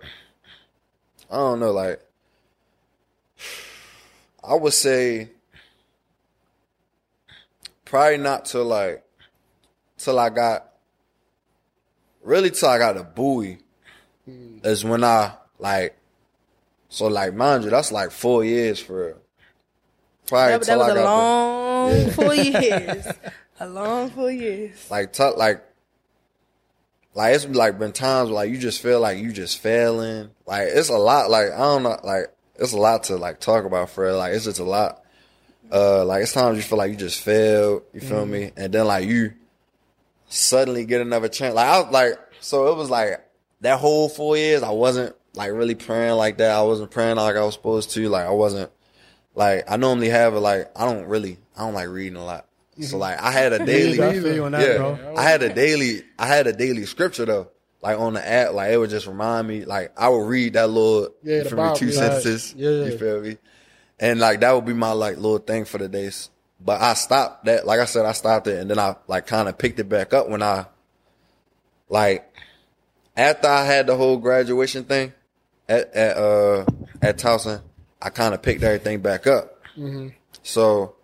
I 1.29 1.35
don't 1.35 1.59
know. 1.59 1.71
Like, 1.71 2.01
I 4.43 4.55
would 4.55 4.73
say 4.73 5.29
probably 7.85 8.17
not 8.17 8.45
till 8.45 8.65
like 8.65 9.03
till 9.97 10.17
I 10.17 10.29
got 10.29 10.69
really 12.23 12.49
till 12.49 12.69
I 12.69 12.77
got 12.77 12.97
a 12.97 13.03
Bowie 13.03 13.59
is 14.63 14.83
when 14.83 15.03
I 15.03 15.33
like 15.59 15.95
so 16.89 17.07
like 17.07 17.33
mind 17.33 17.63
you 17.63 17.69
that's 17.69 17.91
like 17.91 18.11
four 18.11 18.43
years 18.43 18.79
for 18.79 19.07
real. 19.07 19.17
Probably 20.27 20.57
that, 20.57 20.61
that 20.65 20.77
was 20.77 20.87
I 20.89 20.99
a 20.99 21.03
long 21.03 21.91
Yeah. 22.01 22.09
four 22.11 22.33
years. 22.35 23.07
A 23.59 23.67
long 23.67 24.09
four 24.11 24.31
years. 24.31 24.87
like 24.91 25.13
t- 25.13 25.23
like 25.35 25.63
like 27.15 27.33
it's 27.35 27.45
like 27.47 27.79
been 27.79 27.91
times 27.93 28.29
where, 28.29 28.35
like 28.35 28.51
you 28.51 28.57
just 28.57 28.81
feel 28.81 28.99
like 28.99 29.17
you 29.17 29.31
just 29.31 29.57
failing 29.59 30.29
like 30.45 30.67
it's 30.69 30.89
a 30.89 30.97
lot 30.97 31.29
like 31.31 31.51
I 31.51 31.57
don't 31.57 31.83
know 31.83 31.99
like 32.03 32.25
it's 32.55 32.73
a 32.73 32.77
lot 32.77 33.05
to 33.05 33.15
like 33.17 33.39
talk 33.39 33.65
about 33.65 33.89
for 33.89 34.05
real. 34.05 34.17
like 34.17 34.33
it's 34.33 34.45
just 34.45 34.59
a 34.59 34.63
lot 34.63 35.01
uh 35.71 36.05
like 36.05 36.23
it's 36.23 36.33
times 36.33 36.57
you 36.57 36.63
feel 36.63 36.77
like 36.77 36.91
you 36.91 36.97
just 36.97 37.19
failed 37.21 37.83
you 37.93 37.99
feel 38.01 38.25
me 38.25 38.51
and 38.55 38.73
then 38.73 38.85
like 38.85 39.07
you 39.07 39.33
suddenly 40.29 40.85
get 40.85 41.01
another 41.01 41.27
chance 41.29 41.55
like 41.55 41.67
I 41.67 41.79
was 41.81 41.91
like 41.91 42.13
so 42.39 42.71
it 42.71 42.75
was 42.77 42.89
like 42.89 43.23
that 43.61 43.79
whole 43.79 44.09
four 44.09 44.37
years 44.37 44.63
I 44.63 44.71
wasn't 44.71 45.15
like 45.33 45.51
really 45.51 45.75
praying 45.75 46.15
like 46.15 46.37
that 46.37 46.51
I 46.51 46.61
wasn't 46.63 46.91
praying 46.91 47.15
like 47.17 47.35
I 47.35 47.43
was 47.43 47.53
supposed 47.53 47.91
to 47.91 48.09
like 48.09 48.25
I 48.25 48.31
wasn't 48.31 48.71
like 49.35 49.65
I 49.69 49.77
normally 49.77 50.09
have 50.09 50.33
it 50.33 50.39
like 50.39 50.71
I 50.75 50.85
don't 50.85 51.05
really 51.05 51.37
I 51.55 51.61
don't 51.61 51.73
like 51.73 51.89
reading 51.89 52.17
a 52.17 52.25
lot 52.25 52.47
so 52.81 52.97
mhm. 52.97 52.99
like 52.99 53.19
I 53.19 53.31
had 53.31 53.53
a 53.53 53.65
daily 53.65 54.01
I 54.01 54.13
feel 54.13 54.35
you 54.35 54.45
on 54.45 54.51
that, 54.51 54.61
yeah, 54.61 54.77
bro. 54.77 55.15
I 55.17 55.23
had 55.23 55.41
a 55.41 55.53
daily, 55.53 56.03
I 56.19 56.27
had 56.27 56.45
a 56.47 56.53
daily 56.53 56.85
scripture 56.85 57.25
though, 57.25 57.49
like 57.81 57.97
on 57.99 58.13
the 58.13 58.27
app, 58.27 58.53
like 58.53 58.71
it 58.71 58.77
would 58.77 58.89
just 58.91 59.07
remind 59.07 59.47
me, 59.47 59.65
like 59.65 59.91
I 59.97 60.09
would 60.09 60.27
read 60.27 60.53
that 60.53 60.67
little, 60.69 61.09
Yeah, 61.23 61.43
feel 61.43 61.71
me, 61.71 61.75
two 61.75 61.87
yeah. 61.87 61.91
sentences, 61.91 62.53
Yeah. 62.55 62.69
you 62.69 62.97
feel 62.97 63.21
me, 63.21 63.37
and 63.99 64.19
like 64.19 64.41
that 64.41 64.51
would 64.51 64.65
be 64.65 64.73
my 64.73 64.91
like 64.91 65.15
little 65.15 65.39
thing 65.39 65.65
for 65.65 65.79
the 65.79 65.87
days. 65.89 66.29
But 66.59 66.81
I 66.81 66.93
stopped 66.93 67.45
that, 67.45 67.65
like 67.65 67.79
I 67.79 67.85
said, 67.85 68.05
I 68.05 68.11
stopped 68.11 68.45
it, 68.47 68.59
and 68.59 68.69
then 68.69 68.77
I 68.79 68.95
like 69.07 69.25
kind 69.27 69.47
of 69.49 69.57
picked 69.57 69.79
it 69.79 69.89
back 69.89 70.13
up 70.13 70.29
when 70.29 70.43
I, 70.43 70.65
like, 71.89 72.31
after 73.17 73.47
I 73.47 73.65
had 73.65 73.87
the 73.87 73.95
whole 73.97 74.17
graduation 74.17 74.83
thing 74.85 75.11
at 75.67 75.93
at 75.93 76.17
uh 76.17 76.65
at 77.01 77.17
Towson, 77.17 77.61
I 78.01 78.09
kind 78.11 78.33
of 78.33 78.41
picked 78.41 78.63
everything 78.63 79.01
back 79.01 79.27
up. 79.27 79.61
So 80.43 80.95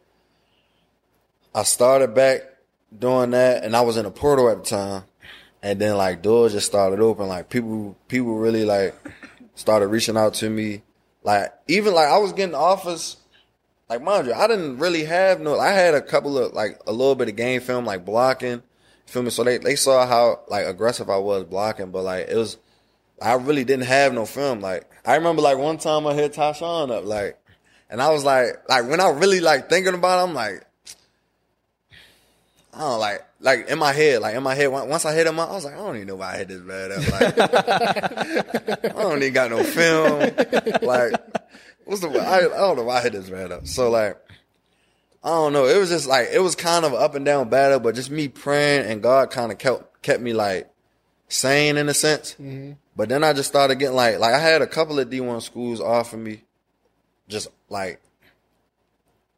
I 1.54 1.64
started 1.64 2.14
back 2.16 2.42
doing 2.98 3.32
that, 3.32 3.64
and 3.64 3.76
I 3.76 3.82
was 3.82 3.98
in 3.98 4.06
a 4.06 4.12
portal 4.12 4.50
at 4.50 4.64
the 4.64 4.70
time, 4.70 5.04
and 5.62 5.80
then 5.80 5.98
like 5.98 6.22
doors 6.22 6.54
just 6.54 6.68
started 6.68 7.00
open. 7.00 7.28
Like 7.28 7.50
people, 7.50 7.98
people 8.08 8.36
really 8.38 8.66
like 8.66 8.96
started 9.56 9.88
reaching 9.88 10.18
out 10.18 10.36
to 10.36 10.50
me. 10.50 10.84
Like 11.24 11.54
even 11.68 11.94
like 11.94 12.08
I 12.08 12.18
was 12.18 12.34
getting 12.34 12.56
offers. 12.56 13.18
Like 13.90 14.02
mind 14.02 14.28
you, 14.28 14.34
I 14.34 14.48
didn't 14.48 14.78
really 14.80 15.04
have 15.04 15.40
no. 15.42 15.60
I 15.60 15.70
had 15.70 15.94
a 15.94 16.02
couple 16.02 16.38
of 16.38 16.54
like 16.54 16.80
a 16.88 16.92
little 16.92 17.16
bit 17.16 17.30
of 17.30 17.36
game 17.36 17.62
film, 17.62 17.86
like 17.86 18.06
blocking. 18.06 18.64
Feel 19.06 19.24
me? 19.24 19.30
So 19.30 19.44
they 19.44 19.58
they 19.58 19.76
saw 19.76 20.06
how 20.08 20.42
like 20.48 20.66
aggressive 20.66 21.10
I 21.10 21.18
was 21.18 21.44
blocking, 21.44 21.92
but 21.92 22.04
like 22.04 22.28
it 22.30 22.36
was. 22.36 22.58
I 23.22 23.34
really 23.36 23.64
didn't 23.64 23.86
have 23.86 24.14
no 24.14 24.26
film. 24.26 24.60
Like 24.60 24.90
I 25.06 25.16
remember 25.16 25.42
like 25.42 25.58
one 25.58 25.78
time 25.78 26.08
I 26.08 26.14
hit 26.14 26.34
Tashawn 26.34 26.92
up, 26.92 27.06
like, 27.06 27.38
and 27.90 28.02
I 28.02 28.10
was 28.10 28.24
like, 28.24 28.68
like 28.68 28.90
when 28.90 29.00
I 29.00 29.10
really 29.10 29.40
like 29.40 29.70
thinking 29.70 29.94
about 29.94 30.20
it, 30.20 30.24
I'm 30.30 30.34
like, 30.34 30.66
I 32.74 32.80
don't 32.80 33.00
like, 33.00 33.22
like 33.40 33.70
in 33.70 33.78
my 33.78 33.92
head, 33.92 34.22
like 34.22 34.36
in 34.36 34.42
my 34.42 34.56
head. 34.56 34.68
Once 34.68 35.06
I 35.06 35.14
hit 35.14 35.28
him, 35.28 35.40
up, 35.40 35.50
I 35.50 35.54
was 35.54 35.66
like, 35.66 35.76
I 35.76 35.78
don't 35.78 35.96
even 35.98 36.08
know 36.08 36.16
why 36.16 36.34
I 36.34 36.38
hit 36.38 36.48
this 36.48 36.62
bad 36.62 36.92
up. 36.92 37.12
Like, 37.12 38.86
I 38.96 39.02
don't 39.04 39.22
even 39.22 39.34
got 39.34 39.52
no 39.52 39.64
film. 39.64 40.20
Like, 40.82 41.14
what's 41.86 42.02
the? 42.02 42.10
I, 42.20 42.38
I 42.38 42.42
don't 42.42 42.78
know 42.78 42.84
why 42.84 42.98
I 42.98 43.02
hit 43.02 43.14
this 43.14 43.30
bad 43.30 43.52
up. 43.52 43.68
So 43.68 43.92
like, 43.92 44.18
I 45.24 45.30
don't 45.30 45.54
know. 45.54 45.66
It 45.66 45.78
was 45.78 45.90
just 45.90 46.08
like 46.08 46.30
it 46.32 46.40
was 46.40 46.56
kind 46.56 46.84
of 46.86 46.94
up 46.94 47.16
and 47.16 47.26
down 47.26 47.50
battle, 47.50 47.80
but 47.80 47.96
just 47.96 48.10
me 48.12 48.28
praying 48.28 48.90
and 48.90 49.02
God 49.02 49.32
kind 49.32 49.52
of 49.52 49.58
kept 49.58 50.02
kept 50.02 50.22
me 50.22 50.34
like 50.34 50.70
sane 51.30 51.78
in 51.78 51.88
a 51.90 51.94
sense. 51.94 52.36
But 52.96 53.10
then 53.10 53.24
I 53.24 53.34
just 53.34 53.50
started 53.50 53.76
getting 53.80 53.96
like 53.96 54.20
like 54.20 54.34
I 54.34 54.40
had 54.40 54.62
a 54.62 54.68
couple 54.68 55.00
of 55.00 55.10
D 55.10 55.22
one 55.22 55.40
schools 55.42 55.80
offer 55.80 56.18
me, 56.18 56.42
just 57.30 57.48
like 57.70 58.02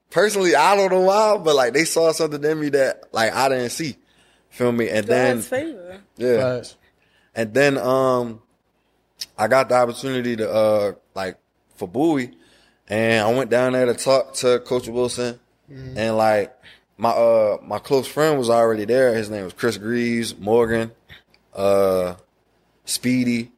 personally 0.09 0.55
I 0.55 0.75
don't 0.75 0.91
know 0.91 1.01
why, 1.01 1.37
but 1.37 1.55
like 1.55 1.73
they 1.73 1.85
saw 1.85 2.11
something 2.11 2.43
in 2.43 2.59
me 2.59 2.69
that 2.69 3.03
like 3.11 3.33
I 3.33 3.49
didn't 3.49 3.69
see. 3.69 3.97
Feel 4.49 4.71
me? 4.71 4.89
And 4.89 5.05
then 5.05 5.35
God's 5.35 5.47
favor. 5.49 6.01
yeah, 6.17 6.37
Facts. 6.57 6.75
and 7.35 7.53
then 7.53 7.77
um, 7.77 8.41
I 9.37 9.47
got 9.49 9.67
the 9.69 9.75
opportunity 9.75 10.35
to 10.37 10.49
uh 10.49 10.91
like 11.13 11.37
for 11.75 11.87
Bowie, 11.87 12.31
and 12.87 13.25
I 13.27 13.33
went 13.33 13.49
down 13.49 13.73
there 13.73 13.85
to 13.85 13.93
talk 13.93 14.33
to 14.35 14.59
Coach 14.59 14.87
Wilson, 14.87 15.39
and 15.69 16.17
like 16.17 16.55
my 16.97 17.09
uh 17.09 17.57
my 17.63 17.79
close 17.79 18.07
friend 18.07 18.37
was 18.37 18.49
already 18.49 18.85
there. 18.85 19.13
His 19.15 19.29
name 19.29 19.43
was 19.43 19.53
Chris 19.53 19.77
Greaves, 19.77 20.37
Morgan, 20.37 20.91
uh, 21.55 22.15
Speedy. 22.85 23.51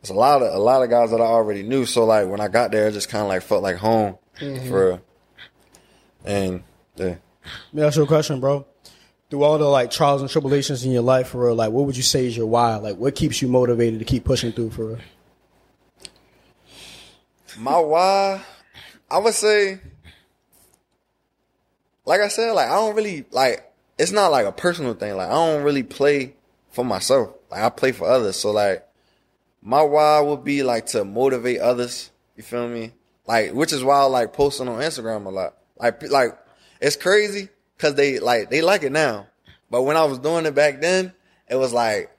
It's 0.00 0.10
a 0.10 0.14
lot 0.14 0.42
of 0.42 0.54
a 0.54 0.58
lot 0.58 0.82
of 0.82 0.90
guys 0.90 1.10
that 1.10 1.20
I 1.20 1.24
already 1.24 1.62
knew. 1.62 1.86
So 1.86 2.04
like 2.04 2.28
when 2.28 2.40
I 2.40 2.48
got 2.48 2.70
there, 2.70 2.88
it 2.88 2.92
just 2.92 3.08
kind 3.08 3.22
of 3.22 3.28
like 3.28 3.42
felt 3.42 3.62
like 3.62 3.76
home 3.76 4.18
for, 4.68 4.86
real. 4.86 5.00
and 6.24 6.62
yeah. 6.96 7.16
Let 7.72 7.74
me 7.74 7.82
ask 7.82 7.96
you 7.96 8.02
a 8.02 8.06
question, 8.06 8.40
bro. 8.40 8.66
Through 9.30 9.42
all 9.42 9.58
the 9.58 9.64
like 9.64 9.90
trials 9.90 10.20
and 10.20 10.30
tribulations 10.30 10.84
in 10.84 10.92
your 10.92 11.02
life, 11.02 11.28
for 11.28 11.46
real, 11.46 11.56
like 11.56 11.72
what 11.72 11.86
would 11.86 11.96
you 11.96 12.02
say 12.02 12.26
is 12.26 12.36
your 12.36 12.46
why? 12.46 12.76
Like 12.76 12.96
what 12.96 13.16
keeps 13.16 13.42
you 13.42 13.48
motivated 13.48 13.98
to 13.98 14.04
keep 14.04 14.24
pushing 14.24 14.52
through, 14.52 14.70
for 14.70 14.86
real? 14.86 14.98
My 17.58 17.78
why, 17.78 18.42
I 19.10 19.18
would 19.18 19.34
say, 19.34 19.80
like 22.06 22.20
I 22.20 22.28
said, 22.28 22.52
like 22.52 22.68
I 22.68 22.74
don't 22.76 22.96
really 22.96 23.26
like. 23.30 23.70
It's 23.98 24.12
not 24.12 24.30
like 24.30 24.46
a 24.46 24.52
personal 24.52 24.94
thing. 24.94 25.16
Like 25.16 25.28
I 25.28 25.32
don't 25.32 25.62
really 25.62 25.82
play 25.82 26.34
for 26.70 26.84
myself. 26.84 27.34
Like 27.50 27.62
I 27.62 27.68
play 27.68 27.92
for 27.92 28.08
others. 28.08 28.36
So 28.36 28.52
like, 28.52 28.86
my 29.60 29.82
why 29.82 30.20
would 30.20 30.44
be 30.44 30.62
like 30.62 30.86
to 30.86 31.04
motivate 31.04 31.60
others. 31.60 32.10
You 32.36 32.42
feel 32.42 32.68
me? 32.68 32.92
Like, 33.26 33.52
which 33.52 33.72
is 33.72 33.82
why 33.82 33.98
I 33.98 34.04
like 34.04 34.32
posting 34.32 34.68
on 34.68 34.80
Instagram 34.80 35.26
a 35.26 35.30
lot. 35.30 35.54
Like, 35.78 36.02
like 36.10 36.38
it's 36.80 36.96
crazy 36.96 37.48
because 37.76 37.94
they 37.94 38.18
like 38.18 38.50
they 38.50 38.62
like 38.62 38.82
it 38.82 38.92
now, 38.92 39.26
but 39.70 39.82
when 39.82 39.96
I 39.96 40.04
was 40.04 40.18
doing 40.18 40.46
it 40.46 40.54
back 40.54 40.80
then, 40.80 41.12
it 41.48 41.56
was 41.56 41.72
like, 41.72 42.10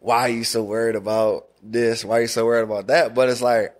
why 0.00 0.22
are 0.22 0.28
you 0.28 0.44
so 0.44 0.62
worried 0.62 0.96
about 0.96 1.46
this? 1.62 2.04
Why 2.04 2.18
are 2.18 2.22
you 2.22 2.26
so 2.26 2.44
worried 2.44 2.64
about 2.64 2.88
that? 2.88 3.14
But 3.14 3.28
it's 3.28 3.42
like 3.42 3.74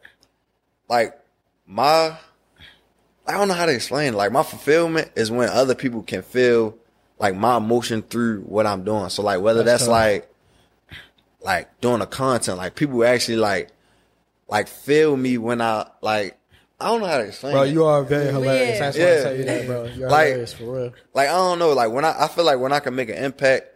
like 0.88 1.18
my 1.66 2.16
I 3.26 3.32
don't 3.32 3.48
know 3.48 3.54
how 3.54 3.66
to 3.66 3.72
explain. 3.74 4.14
it. 4.14 4.16
Like 4.16 4.32
my 4.32 4.42
fulfillment 4.42 5.12
is 5.16 5.30
when 5.30 5.48
other 5.48 5.74
people 5.74 6.02
can 6.02 6.22
feel 6.22 6.76
like 7.18 7.36
my 7.36 7.56
emotion 7.56 8.02
through 8.02 8.42
what 8.42 8.66
I'm 8.66 8.84
doing. 8.84 9.08
So 9.10 9.22
like 9.22 9.40
whether 9.40 9.62
that's, 9.62 9.84
tough. 9.84 9.90
like 9.90 10.28
like 11.40 11.80
doing 11.80 12.00
a 12.00 12.06
content, 12.06 12.58
like 12.58 12.74
people 12.74 13.04
actually 13.04 13.36
like 13.36 13.70
like 14.48 14.68
feel 14.68 15.16
me 15.16 15.38
when 15.38 15.60
I 15.60 15.88
like 16.00 16.38
I 16.80 16.86
don't 16.86 17.00
know 17.00 17.06
how 17.06 17.18
to 17.18 17.24
explain. 17.24 17.54
Bro, 17.54 17.62
it. 17.62 17.72
you 17.72 17.84
are 17.84 18.02
very 18.02 18.32
hilarious. 18.32 18.78
That's 18.80 18.98
why 18.98 19.04
I 19.04 19.06
Yeah. 19.06 19.22
tell 19.22 19.36
you 19.36 19.44
that, 19.44 19.66
bro. 19.66 19.84
You're 19.84 20.10
Like- 20.10 20.26
hilarious 20.26 20.52
for 20.52 20.64
real. 20.64 20.92
like 21.14 21.28
I 21.28 21.32
don't 21.32 21.58
know, 21.58 21.72
like 21.72 21.90
when 21.92 22.04
I 22.04 22.24
I 22.24 22.28
feel 22.28 22.44
like 22.44 22.58
when 22.58 22.72
I 22.72 22.80
can 22.80 22.94
make 22.94 23.08
an 23.08 23.16
impact 23.24 23.68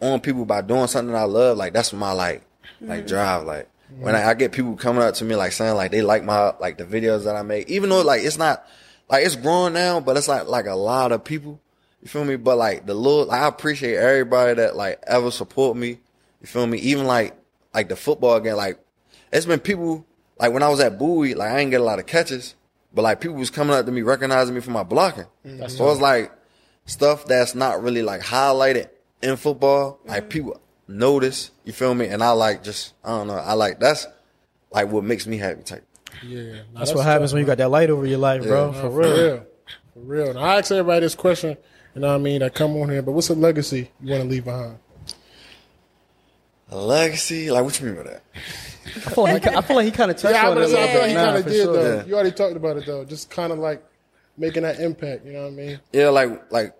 on 0.00 0.20
people 0.20 0.44
by 0.44 0.62
doing 0.62 0.86
something 0.86 1.14
I 1.14 1.24
love, 1.24 1.58
like 1.58 1.72
that's 1.74 1.92
my 1.92 2.12
like 2.12 2.42
like 2.80 3.00
mm-hmm. 3.00 3.06
drive. 3.06 3.44
Like 3.44 3.68
when 3.96 4.14
I, 4.14 4.30
I 4.30 4.34
get 4.34 4.52
people 4.52 4.76
coming 4.76 5.02
up 5.02 5.14
to 5.14 5.24
me 5.24 5.34
like 5.34 5.52
saying 5.52 5.74
like 5.74 5.90
they 5.90 6.02
like 6.02 6.24
my 6.24 6.54
like 6.60 6.78
the 6.78 6.84
videos 6.84 7.24
that 7.24 7.36
I 7.36 7.42
make, 7.42 7.68
even 7.68 7.90
though 7.90 8.02
like 8.02 8.22
it's 8.22 8.38
not 8.38 8.66
like 9.08 9.24
it's 9.24 9.36
growing 9.36 9.72
now, 9.72 10.00
but 10.00 10.16
it's 10.16 10.28
like 10.28 10.46
like 10.46 10.66
a 10.66 10.74
lot 10.74 11.12
of 11.12 11.24
people. 11.24 11.60
You 12.02 12.08
feel 12.08 12.24
me? 12.24 12.36
But 12.36 12.58
like 12.58 12.86
the 12.86 12.94
Lord, 12.94 13.30
I 13.30 13.46
appreciate 13.48 13.96
everybody 13.96 14.54
that 14.54 14.76
like 14.76 15.02
ever 15.06 15.30
support 15.30 15.76
me. 15.76 15.98
You 16.40 16.46
feel 16.46 16.66
me? 16.66 16.78
Even 16.78 17.06
like 17.06 17.36
like 17.74 17.88
the 17.88 17.96
football 17.96 18.38
game, 18.40 18.56
like 18.56 18.78
it's 19.32 19.46
been 19.46 19.60
people 19.60 20.06
like 20.38 20.52
when 20.52 20.62
I 20.62 20.68
was 20.68 20.80
at 20.80 20.98
Bowie, 20.98 21.34
like 21.34 21.50
I 21.50 21.58
didn't 21.58 21.70
get 21.70 21.80
a 21.80 21.84
lot 21.84 21.98
of 21.98 22.06
catches, 22.06 22.54
but 22.92 23.02
like 23.02 23.20
people 23.20 23.36
was 23.36 23.50
coming 23.50 23.74
up 23.74 23.86
to 23.86 23.92
me 23.92 24.02
recognizing 24.02 24.54
me 24.54 24.60
for 24.60 24.70
my 24.70 24.82
blocking. 24.84 25.26
So 25.68 25.90
it's 25.90 26.00
like 26.00 26.30
stuff 26.84 27.24
that's 27.24 27.54
not 27.54 27.82
really 27.82 28.02
like 28.02 28.20
highlighted 28.20 28.90
in 29.22 29.36
football, 29.36 29.98
like 30.04 30.24
mm. 30.24 30.28
people 30.28 30.60
notice. 30.88 31.50
You 31.64 31.72
feel 31.72 31.94
me? 31.94 32.06
And 32.06 32.22
I 32.22 32.30
like 32.30 32.64
just 32.64 32.94
I 33.04 33.10
don't 33.10 33.26
know. 33.28 33.34
I 33.34 33.52
like 33.52 33.78
that's 33.78 34.06
like 34.72 34.88
what 34.90 35.04
makes 35.04 35.26
me 35.26 35.36
happy. 35.38 35.62
Type. 35.62 35.84
Yeah, 36.26 36.62
nah, 36.72 36.80
That's, 36.80 36.94
what 36.94 37.04
happens 37.04 37.30
tough, 37.30 37.34
when 37.36 37.42
you 37.42 37.46
got 37.46 37.58
that 37.58 37.68
light 37.70 37.90
over 37.90 38.04
your 38.06 38.18
life, 38.18 38.42
bro. 38.42 38.66
Nah, 38.66 38.72
For 38.72 38.80
for 38.80 38.90
real. 38.90 39.10
real, 39.16 39.46
for 39.94 40.00
real. 40.00 40.34
Now, 40.34 40.40
I 40.40 40.58
ask 40.58 40.72
everybody 40.72 41.00
this 41.00 41.14
question. 41.14 41.56
You 41.94 42.00
know 42.00 42.08
what 42.08 42.14
I 42.14 42.18
mean? 42.18 42.42
I 42.42 42.48
come 42.48 42.76
on 42.76 42.88
here, 42.88 43.02
but 43.02 43.12
what's 43.12 43.28
a 43.28 43.34
legacy 43.34 43.90
you 44.00 44.10
want 44.10 44.24
to 44.24 44.28
leave 44.28 44.44
behind? 44.44 44.78
A 46.70 46.76
legacy, 46.76 47.50
like 47.50 47.64
what 47.64 47.78
you 47.80 47.86
mean 47.86 47.96
by 47.96 48.02
that? 48.04 48.22
I 48.86 49.00
feel 49.10 49.24
like 49.24 49.46
I 49.46 49.60
feel 49.62 49.76
like 49.76 49.86
he 49.86 49.90
kind 49.90 50.10
of 50.10 50.16
touched 50.18 50.34
Yeah, 50.34 50.48
on 50.50 50.58
it 50.58 50.60
a 50.60 50.64
I 50.64 50.66
little 50.66 50.86
feel 50.88 51.00
like 51.00 51.08
he 51.10 51.14
kind 51.14 51.36
of 51.36 51.42
for 51.44 51.50
did 51.50 51.62
sure. 51.64 51.72
though. 51.72 51.96
Yeah. 51.96 52.04
You 52.04 52.14
already 52.14 52.32
talked 52.32 52.56
about 52.56 52.76
it 52.76 52.86
though. 52.86 53.04
Just 53.04 53.30
kind 53.30 53.52
of 53.52 53.58
like 53.58 53.84
making 54.36 54.62
that 54.64 54.80
impact. 54.80 55.24
You 55.24 55.32
know 55.34 55.42
what 55.44 55.48
I 55.52 55.56
mean? 55.56 55.80
Yeah, 55.92 56.08
like 56.08 56.52
like 56.52 56.74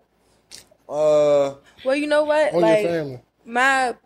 uh 0.89 1.55
Well, 1.85 1.97
you 1.97 2.07
know 2.07 2.25
what? 2.25 2.53
On 2.55 2.61
like 2.61 2.83
your 2.83 2.91
family. 2.91 3.21
My 3.49 3.97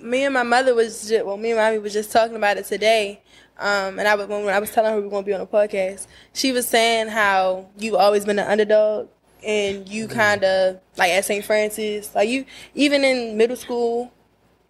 me 0.00 0.24
and 0.24 0.32
my 0.32 0.44
mother 0.44 0.74
was 0.74 1.08
just 1.08 1.26
well, 1.26 1.36
me 1.36 1.50
and 1.50 1.58
mommy 1.58 1.78
was 1.78 1.92
just 1.92 2.12
talking 2.12 2.36
about 2.36 2.56
it 2.56 2.64
today. 2.64 3.20
Um, 3.58 3.98
and 3.98 4.08
I 4.08 4.14
was 4.14 4.26
when 4.26 4.48
I 4.48 4.58
was 4.58 4.70
telling 4.70 4.90
her 4.92 4.96
we 4.96 5.04
were 5.04 5.10
going 5.10 5.24
to 5.24 5.26
be 5.26 5.34
on 5.34 5.40
a 5.40 5.46
podcast, 5.46 6.06
she 6.32 6.52
was 6.52 6.66
saying 6.66 7.08
how 7.08 7.68
you've 7.78 7.94
always 7.94 8.24
been 8.24 8.38
an 8.38 8.46
underdog, 8.46 9.08
and 9.44 9.88
you 9.88 10.08
kind 10.08 10.42
of 10.44 10.80
like 10.96 11.10
at 11.10 11.24
St. 11.24 11.44
Francis, 11.44 12.14
like 12.14 12.28
you 12.28 12.44
even 12.74 13.04
in 13.04 13.36
middle 13.36 13.56
school 13.56 14.12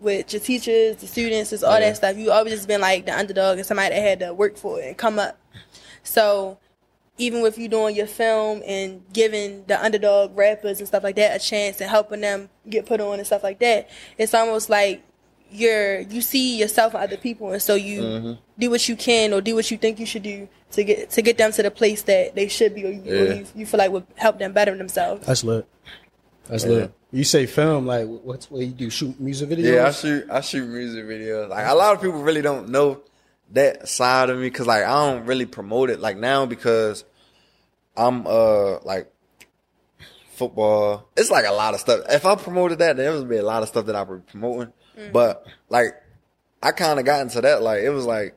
with 0.00 0.32
your 0.32 0.40
teachers, 0.40 0.96
the 0.96 1.06
students, 1.06 1.52
it's 1.52 1.62
all 1.62 1.74
Yeah. 1.74 1.88
that 1.90 1.96
stuff. 1.96 2.16
You 2.16 2.30
always 2.32 2.54
just 2.54 2.68
been 2.68 2.80
like 2.80 3.06
the 3.06 3.16
underdog 3.16 3.58
and 3.58 3.66
somebody 3.66 3.94
that 3.94 4.00
had 4.02 4.20
to 4.20 4.34
work 4.34 4.56
for 4.56 4.80
it 4.80 4.87
and 4.88 4.96
come 4.96 5.18
up. 5.18 5.38
So 6.02 6.58
even 7.16 7.42
with 7.42 7.59
you 7.59 7.68
doing 7.68 7.94
your 7.94 8.07
film 8.07 8.62
and 8.66 9.03
giving 9.12 9.64
the 9.66 9.83
underdog 9.83 10.37
rappers 10.37 10.79
and 10.81 10.88
stuff 10.88 11.05
like 11.05 11.16
that 11.16 11.37
a 11.40 11.44
chance 11.44 11.81
and 11.81 11.88
helping 11.88 12.20
them 12.20 12.48
get 12.68 12.87
put 12.87 13.00
on 13.00 13.18
and 13.18 13.27
stuff 13.27 13.42
like 13.42 13.61
that, 13.61 13.88
it's 14.18 14.35
almost 14.35 14.68
like 14.68 15.03
you're 15.50 16.00
you 16.00 16.20
see 16.20 16.59
yourself 16.59 16.94
and 16.94 17.03
other 17.03 17.16
people 17.16 17.53
and 17.53 17.62
so 17.62 17.77
you 17.77 18.03
mm-hmm. 18.03 18.33
do 18.59 18.70
what 18.70 18.88
you 18.88 18.96
can 18.96 19.33
or 19.33 19.40
do 19.40 19.55
what 19.55 19.70
you 19.70 19.77
think 19.77 20.00
you 20.00 20.07
should 20.07 20.22
do 20.22 20.48
to 20.72 20.83
get 20.83 21.11
to 21.11 21.22
get 21.22 21.38
them 21.38 21.53
to 21.53 21.62
the 21.62 21.70
place 21.70 22.03
that 22.03 22.35
they 22.35 22.48
should 22.48 22.74
be 22.74 22.85
or 22.85 22.90
you, 22.90 23.12
or 23.12 23.33
you, 23.35 23.46
you 23.55 23.66
feel 23.66 23.79
like 23.79 23.90
would 23.92 24.07
help 24.16 24.38
them 24.38 24.53
better 24.53 24.77
themselves. 24.77 25.24
That's 25.27 25.44
lit. 25.44 25.66
That's 26.48 26.64
Yeah. 26.64 26.70
lit. 26.70 26.94
You 27.12 27.22
say 27.22 27.46
film, 27.46 27.87
like 27.87 28.09
what's 28.09 28.50
what 28.50 28.62
you 28.62 28.72
do? 28.72 28.90
Shoot 28.90 29.20
music 29.20 29.48
videos? 29.48 29.72
Yeah, 29.72 29.87
I 29.87 29.90
shoot. 29.92 30.27
I 30.29 30.40
shoot 30.40 30.66
music 30.66 31.05
videos. 31.05 31.48
Like 31.48 31.68
a 31.68 31.74
lot 31.74 31.94
of 31.94 32.03
people 32.03 32.20
really 32.20 32.42
don't 32.42 32.70
know 32.70 33.03
that 33.52 33.88
side 33.88 34.30
of 34.30 34.38
me 34.38 34.44
because 34.44 34.66
like 34.66 34.85
I 34.85 35.07
don't 35.07 35.26
really 35.26 35.46
promote 35.46 35.90
it 35.90 36.00
like 36.00 36.16
now 36.16 36.46
because 36.46 37.04
I'm 37.96 38.26
uh 38.26 38.80
like 38.80 39.11
football. 40.33 41.09
It's 41.16 41.30
like 41.30 41.46
a 41.46 41.52
lot 41.52 41.74
of 41.74 41.80
stuff. 41.80 42.00
If 42.09 42.26
I 42.26 42.35
promoted 42.35 42.78
that, 42.78 42.96
there 42.96 43.12
would 43.12 43.28
be 43.28 43.37
a 43.37 43.42
lot 43.44 43.62
of 43.62 43.68
stuff 43.68 43.87
that 43.87 43.94
I 43.94 44.02
would 44.02 44.26
be 44.26 44.30
promoting. 44.33 44.72
But 45.12 45.46
like 45.68 45.94
I 46.62 46.72
kind 46.72 46.98
of 46.98 47.04
got 47.04 47.20
into 47.22 47.40
that. 47.42 47.62
Like 47.62 47.83
it 47.83 47.90
was 47.90 48.07
like 48.07 48.35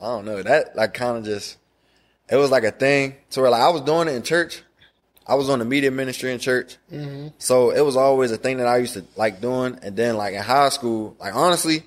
I 0.00 0.06
don't 0.06 0.24
know 0.24 0.42
that 0.42 0.76
like 0.76 0.94
kind 0.94 1.16
of 1.18 1.24
just 1.24 1.56
it 2.28 2.36
was 2.36 2.50
like 2.50 2.64
a 2.64 2.70
thing 2.70 3.16
to 3.30 3.40
where 3.40 3.50
like 3.50 3.62
I 3.62 3.70
was 3.70 3.82
doing 3.82 4.08
it 4.08 4.14
in 4.14 4.22
church. 4.22 4.62
I 5.26 5.34
was 5.34 5.50
on 5.50 5.58
the 5.58 5.64
media 5.66 5.90
ministry 5.90 6.32
in 6.32 6.38
church. 6.38 6.78
So 7.38 7.70
it 7.70 7.82
was 7.82 7.96
always 7.96 8.32
a 8.32 8.38
thing 8.38 8.58
that 8.58 8.66
I 8.66 8.78
used 8.78 8.94
to 8.94 9.04
like 9.16 9.40
doing. 9.42 9.78
And 9.82 9.94
then 9.94 10.16
like 10.16 10.32
in 10.34 10.42
high 10.42 10.70
school, 10.70 11.16
like 11.20 11.34
honestly, 11.34 11.82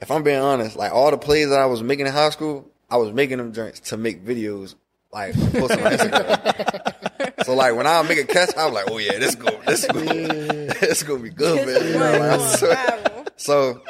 if 0.00 0.10
I'm 0.10 0.22
being 0.22 0.40
honest, 0.40 0.76
like 0.76 0.92
all 0.92 1.10
the 1.10 1.18
plays 1.18 1.50
that 1.50 1.58
I 1.60 1.66
was 1.66 1.82
making 1.82 2.06
in 2.06 2.12
high 2.12 2.30
school, 2.30 2.70
I 2.90 2.96
was 2.96 3.12
making 3.12 3.38
them 3.38 3.52
drinks 3.52 3.80
to 3.80 3.96
make 3.96 4.24
videos, 4.24 4.74
like 5.12 5.34
post 5.34 5.72
on 5.72 5.78
Instagram. 5.78 7.44
so 7.44 7.54
like 7.54 7.74
when 7.76 7.86
I 7.86 8.02
make 8.02 8.18
a 8.18 8.24
catch, 8.24 8.50
I'm 8.56 8.72
like, 8.72 8.90
oh 8.90 8.98
yeah, 8.98 9.18
this 9.18 9.34
go, 9.34 9.50
this 9.66 9.86
go, 9.86 10.00
this 10.00 10.82
is 10.82 11.02
gonna 11.02 11.22
be 11.22 11.30
good, 11.30 11.66
man. 11.66 11.86
You 11.86 11.92
know, 11.98 12.12
like, 12.12 12.40
I 12.40 12.56
swear. 12.56 12.76
Viral. 12.76 13.28
So, 13.36 13.82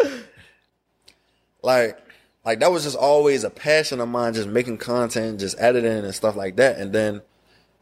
like, 1.62 1.98
like 2.44 2.60
that 2.60 2.72
was 2.72 2.84
just 2.84 2.96
always 2.96 3.44
a 3.44 3.50
passion 3.50 4.00
of 4.00 4.08
mine, 4.08 4.34
just 4.34 4.48
making 4.48 4.78
content, 4.78 5.40
just 5.40 5.58
editing 5.60 6.04
and 6.04 6.14
stuff 6.14 6.36
like 6.36 6.56
that. 6.56 6.78
And 6.78 6.92
then 6.92 7.22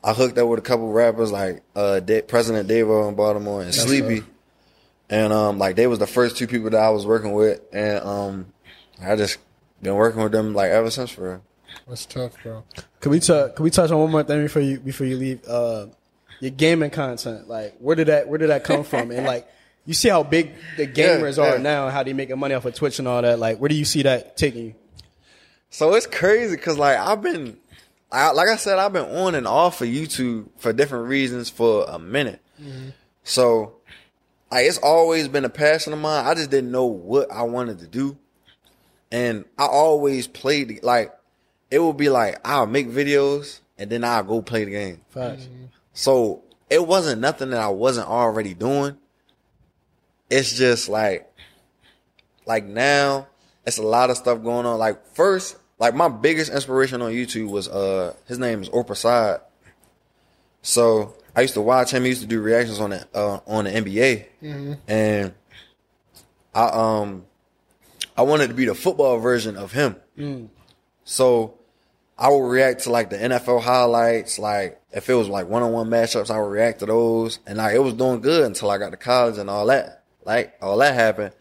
I 0.05 0.12
hooked 0.12 0.38
up 0.38 0.49
with 0.49 0.59
a 0.59 0.62
couple 0.62 0.93
rappers 0.93 1.33
like 1.33 1.62
uh 1.75 2.01
Da- 2.01 2.23
President 2.23 2.69
Davo 2.69 3.09
in 3.09 3.14
Baltimore 3.14 3.62
and 3.62 3.75
Sleepy, 3.75 4.25
and 5.11 5.33
um 5.33 5.59
like 5.59 5.77
they 5.77 5.87
was 5.87 5.99
the 5.99 6.07
first 6.07 6.37
two 6.37 6.47
people 6.47 6.71
that 6.71 6.81
I 6.81 6.90
was 6.90 7.07
working 7.07 7.33
with, 7.33 7.61
and 7.73 8.05
um 8.05 8.47
I 9.03 9.16
just 9.16 9.38
been 9.83 9.94
working 9.94 10.23
with 10.23 10.33
them 10.33 10.55
like 10.55 10.71
ever 10.71 10.90
since 10.90 11.11
for 11.11 11.31
real. 11.31 11.42
That's 11.87 12.07
tough, 12.07 12.33
bro. 12.42 12.64
Can 13.01 13.12
we 13.12 13.21
touch? 13.21 13.55
Can 13.55 13.62
we 13.62 13.71
touch 13.71 13.90
on 13.90 13.99
one 13.99 14.11
more 14.11 14.23
thing 14.23 14.42
before 14.42 14.62
you 14.62 14.81
before 14.81 15.07
you 15.07 15.16
leave? 15.16 15.44
Uh, 15.47 15.87
your 16.40 16.51
gaming 16.51 16.90
content, 16.90 17.49
like 17.49 17.77
where 17.79 17.97
did 17.97 18.09
that 18.09 18.29
where 18.29 18.38
did 18.38 18.51
that 18.51 18.64
come 18.64 18.85
from? 18.85 19.11
And 19.11 19.27
like 19.27 19.49
you 19.87 19.94
see 19.94 20.09
how 20.09 20.23
big 20.23 20.53
the 20.77 20.87
gamers 20.87 21.37
Yeah, 21.38 21.55
are 21.55 21.59
now, 21.59 21.88
how 21.88 22.03
they 22.03 22.12
making 22.12 22.38
money 22.38 22.55
off 22.55 22.64
of 22.64 22.75
Twitch 22.75 22.99
and 22.99 23.09
all 23.09 23.23
that. 23.23 23.38
Like 23.38 23.59
where 23.59 23.68
do 23.68 23.75
you 23.75 23.85
see 23.85 24.03
that 24.03 24.37
taking 24.37 24.66
you? 24.66 24.75
So 25.71 25.94
it's 25.94 26.07
crazy 26.07 26.57
because 26.57 26.79
like 26.79 26.97
I've 26.97 27.23
been, 27.23 27.59
I, 28.12 28.31
like 28.33 28.49
I 28.49 28.57
said, 28.57 28.79
I've 28.79 28.92
been 28.92 29.05
on 29.16 29.35
and 29.35 29.47
off 29.47 29.81
of 29.83 29.88
YouTube 29.88 30.49
for 30.59 30.73
different 30.73 31.09
reasons 31.09 31.51
for 31.51 31.85
a 31.88 31.99
minute. 31.99 32.40
So 33.25 33.78
like 34.51 34.67
it's 34.67 34.79
always 34.79 35.29
been 35.29 35.45
a 35.45 35.51
passion 35.51 35.93
of 35.93 35.99
mine. 35.99 36.25
I 36.25 36.35
just 36.35 36.51
didn't 36.51 36.71
know 36.71 36.87
what 36.87 37.31
I 37.31 37.43
wanted 37.43 37.81
to 37.81 37.87
do, 37.87 38.17
and 39.11 39.45
I 39.59 39.67
always 39.67 40.27
played 40.27 40.83
like 40.83 41.13
it 41.71 41.81
would 41.81 41.97
be 41.97 42.09
like 42.09 42.39
I'll 42.45 42.67
make 42.67 42.89
videos 42.89 43.61
and 43.79 43.91
then 43.91 44.05
I'll 44.05 44.25
go 44.25 44.43
play 44.43 44.65
the 44.65 44.71
game. 44.71 45.01
Facts. 45.11 45.49
So 45.93 46.43
it 46.71 46.87
wasn't 46.87 47.21
nothing 47.21 47.51
that 47.51 47.61
I 47.61 47.69
wasn't 47.69 48.09
already 48.09 48.55
doing. 48.55 48.97
It's 50.31 50.57
just 50.57 50.89
like, 50.89 51.31
like 52.45 52.65
now, 52.65 53.29
it's 53.67 53.79
a 53.79 53.83
lot 53.83 54.11
of 54.11 54.17
stuff 54.17 54.43
going 54.43 54.67
on. 54.67 54.79
Like 54.79 55.07
first, 55.15 55.57
like 55.79 55.95
my 55.95 56.09
biggest 56.09 56.53
inspiration 56.53 57.01
on 57.03 57.13
YouTube 57.13 57.51
was 57.51 57.69
uh 57.69 58.15
his 58.27 58.39
name 58.39 58.63
is 58.63 58.69
Orpa 58.69 58.97
Side. 58.97 59.41
So 60.63 61.15
I 61.38 61.42
used 61.42 61.55
to 61.55 61.61
watch 61.61 61.92
him. 61.92 62.03
He 62.03 62.09
used 62.09 62.22
to 62.22 62.27
do 62.27 62.40
reactions 62.40 62.81
on 62.81 62.90
the 62.90 63.07
uh, 63.14 63.38
on 63.46 63.64
the 63.66 63.70
NBA, 63.70 64.27
and 64.88 65.33
I 66.53 66.64
um 67.03 67.24
I 68.16 68.22
wanted 68.22 68.48
to 68.48 68.55
be 68.55 68.64
the 68.64 68.74
football 68.74 69.18
version 69.20 69.57
of 69.57 69.70
him. 69.70 69.94
So 71.05 71.55
I 72.18 72.29
would 72.29 72.42
react 72.42 72.83
to 72.85 72.90
like 72.90 73.11
the 73.11 73.16
NFL 73.18 73.62
highlights, 73.62 74.40
like 74.40 74.81
if 74.90 75.09
it 75.09 75.14
was 75.14 75.29
like 75.29 75.48
one 75.48 75.62
on 75.62 75.70
one 75.72 75.88
matchups, 75.88 76.29
I 76.29 76.40
would 76.40 76.51
react 76.51 76.81
to 76.81 76.87
those, 76.87 77.38
and 77.46 77.59
like 77.59 77.74
it 77.77 77.79
was 77.79 77.94
doing 77.94 78.20
good 78.20 78.42
until 78.44 78.68
I 78.72 78.79
got 78.79 78.90
to 78.90 78.96
college 78.96 79.38
and 79.38 79.48
all 79.48 79.66
that. 79.66 80.03
Like 80.24 80.55
all 80.61 80.77
that 80.79 80.94
happened, 80.94 81.33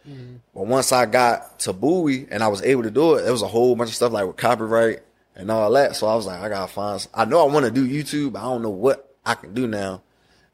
but 0.53 0.67
once 0.67 0.91
I 0.91 1.07
got 1.07 1.59
to 1.61 1.73
Bowie 1.73 2.27
and 2.29 2.43
I 2.43 2.49
was 2.49 2.61
able 2.61 2.83
to 2.83 2.91
do 2.91 3.15
it, 3.15 3.23
there 3.23 3.31
was 3.31 3.41
a 3.41 3.47
whole 3.47 3.75
bunch 3.75 3.89
of 3.89 3.95
stuff 3.95 4.11
like 4.11 4.27
with 4.27 4.37
copyright 4.37 4.99
and 5.35 5.49
all 5.49 5.71
that. 5.71 5.95
So 5.95 6.05
I 6.05 6.15
was 6.15 6.27
like, 6.27 6.39
I 6.39 6.49
gotta 6.49 6.71
find. 6.71 7.07
I 7.15 7.25
know 7.25 7.41
I 7.41 7.51
want 7.51 7.65
to 7.65 7.71
do 7.71 7.87
YouTube, 7.87 8.33
but 8.33 8.39
I 8.39 8.43
don't 8.43 8.61
know 8.61 8.69
what 8.69 9.06
I 9.27 9.35
can 9.35 9.53
do 9.53 9.67
now, 9.67 10.01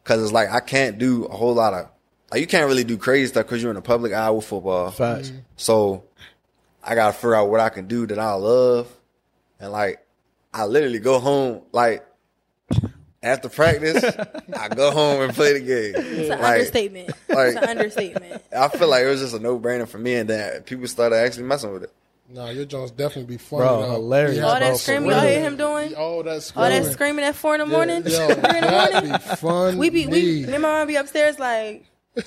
because 0.04 0.22
it's 0.24 0.32
like 0.32 0.50
I 0.50 0.60
can't 0.60 0.98
do 0.98 1.26
a 1.26 1.36
whole 1.36 1.54
lot 1.54 1.74
of. 1.74 1.90
Like 2.32 2.42
you 2.42 2.48
can't 2.48 2.68
really 2.68 2.84
do 2.84 2.98
crazy 2.98 3.28
stuff 3.28 3.46
because 3.46 3.62
you're 3.62 3.72
in 3.72 3.76
the 3.76 3.82
public 3.82 4.12
eye 4.14 4.32
with 4.32 4.46
football. 4.46 4.90
Facts. 4.92 5.30
Mm-hmm. 5.30 5.40
So 5.56 6.04
I 6.84 6.96
gotta 6.96 7.14
figure 7.14 7.36
out 7.36 7.50
what 7.50 7.60
I 7.60 7.70
can 7.70 7.88
do 7.88 8.08
that 8.08 8.18
I 8.18 8.34
love. 8.34 8.88
And 9.60 9.72
like 9.72 10.04
I 10.54 10.66
literally 10.66 11.00
go 11.00 11.20
home 11.20 11.62
like 11.72 12.04
after 13.22 13.50
practice, 13.50 14.04
I 14.60 14.68
go 14.70 14.92
home 14.92 15.22
and 15.22 15.34
play 15.34 15.54
the 15.54 15.60
game. 15.60 15.94
It's 15.96 16.30
an 16.30 16.42
Like, 16.42 16.54
understatement. 16.54 17.10
like- 17.30 17.48
it's 17.50 17.58
an 17.58 17.70
understatement. 17.70 18.42
I 18.58 18.68
feel 18.70 18.88
like 18.90 19.04
it 19.04 19.08
was 19.10 19.22
just 19.22 19.36
a 19.36 19.40
no 19.40 19.60
brainer 19.60 19.88
for 19.88 19.98
me 20.00 20.16
and 20.16 20.30
then 20.30 20.62
people 20.64 20.88
started 20.88 21.18
actually 21.18 21.44
messing 21.44 21.72
with 21.72 21.84
it. 21.84 21.94
Nah, 22.34 22.50
your 22.50 22.66
Jones 22.66 22.90
definitely 22.92 23.36
be 23.36 23.38
fun. 23.38 23.60
Bro, 23.60 23.82
though. 23.84 23.92
hilarious, 23.92 24.38
Yeah, 24.38 24.46
All 24.46 24.52
bro, 24.58 24.60
that 24.62 24.72
for 24.74 24.78
screaming 24.80 25.12
y'all 25.12 25.22
hear 25.22 25.42
him 25.42 25.56
doing? 25.56 25.94
All 25.96 26.24
that 26.24 26.30
All 26.32 26.42
screaming. 26.42 26.84
that 26.84 26.92
screaming 26.92 27.26
at 27.26 27.36
four 27.36 27.54
in 27.56 27.60
the 27.60 27.66
morning? 27.68 28.04
Yo, 28.08 28.28
Three 28.34 28.58
in 28.58 28.64
the 28.64 28.70
that 28.70 28.92
morning? 28.94 29.12
be 29.14 29.18
fun. 29.20 29.78
We 29.78 29.90
be 29.92 30.08
we 30.08 30.22
me 30.24 30.44
and 30.46 30.52
my 30.64 30.70
mom 30.80 30.88
be 30.88 30.96
upstairs 30.96 31.38
like 31.38 31.86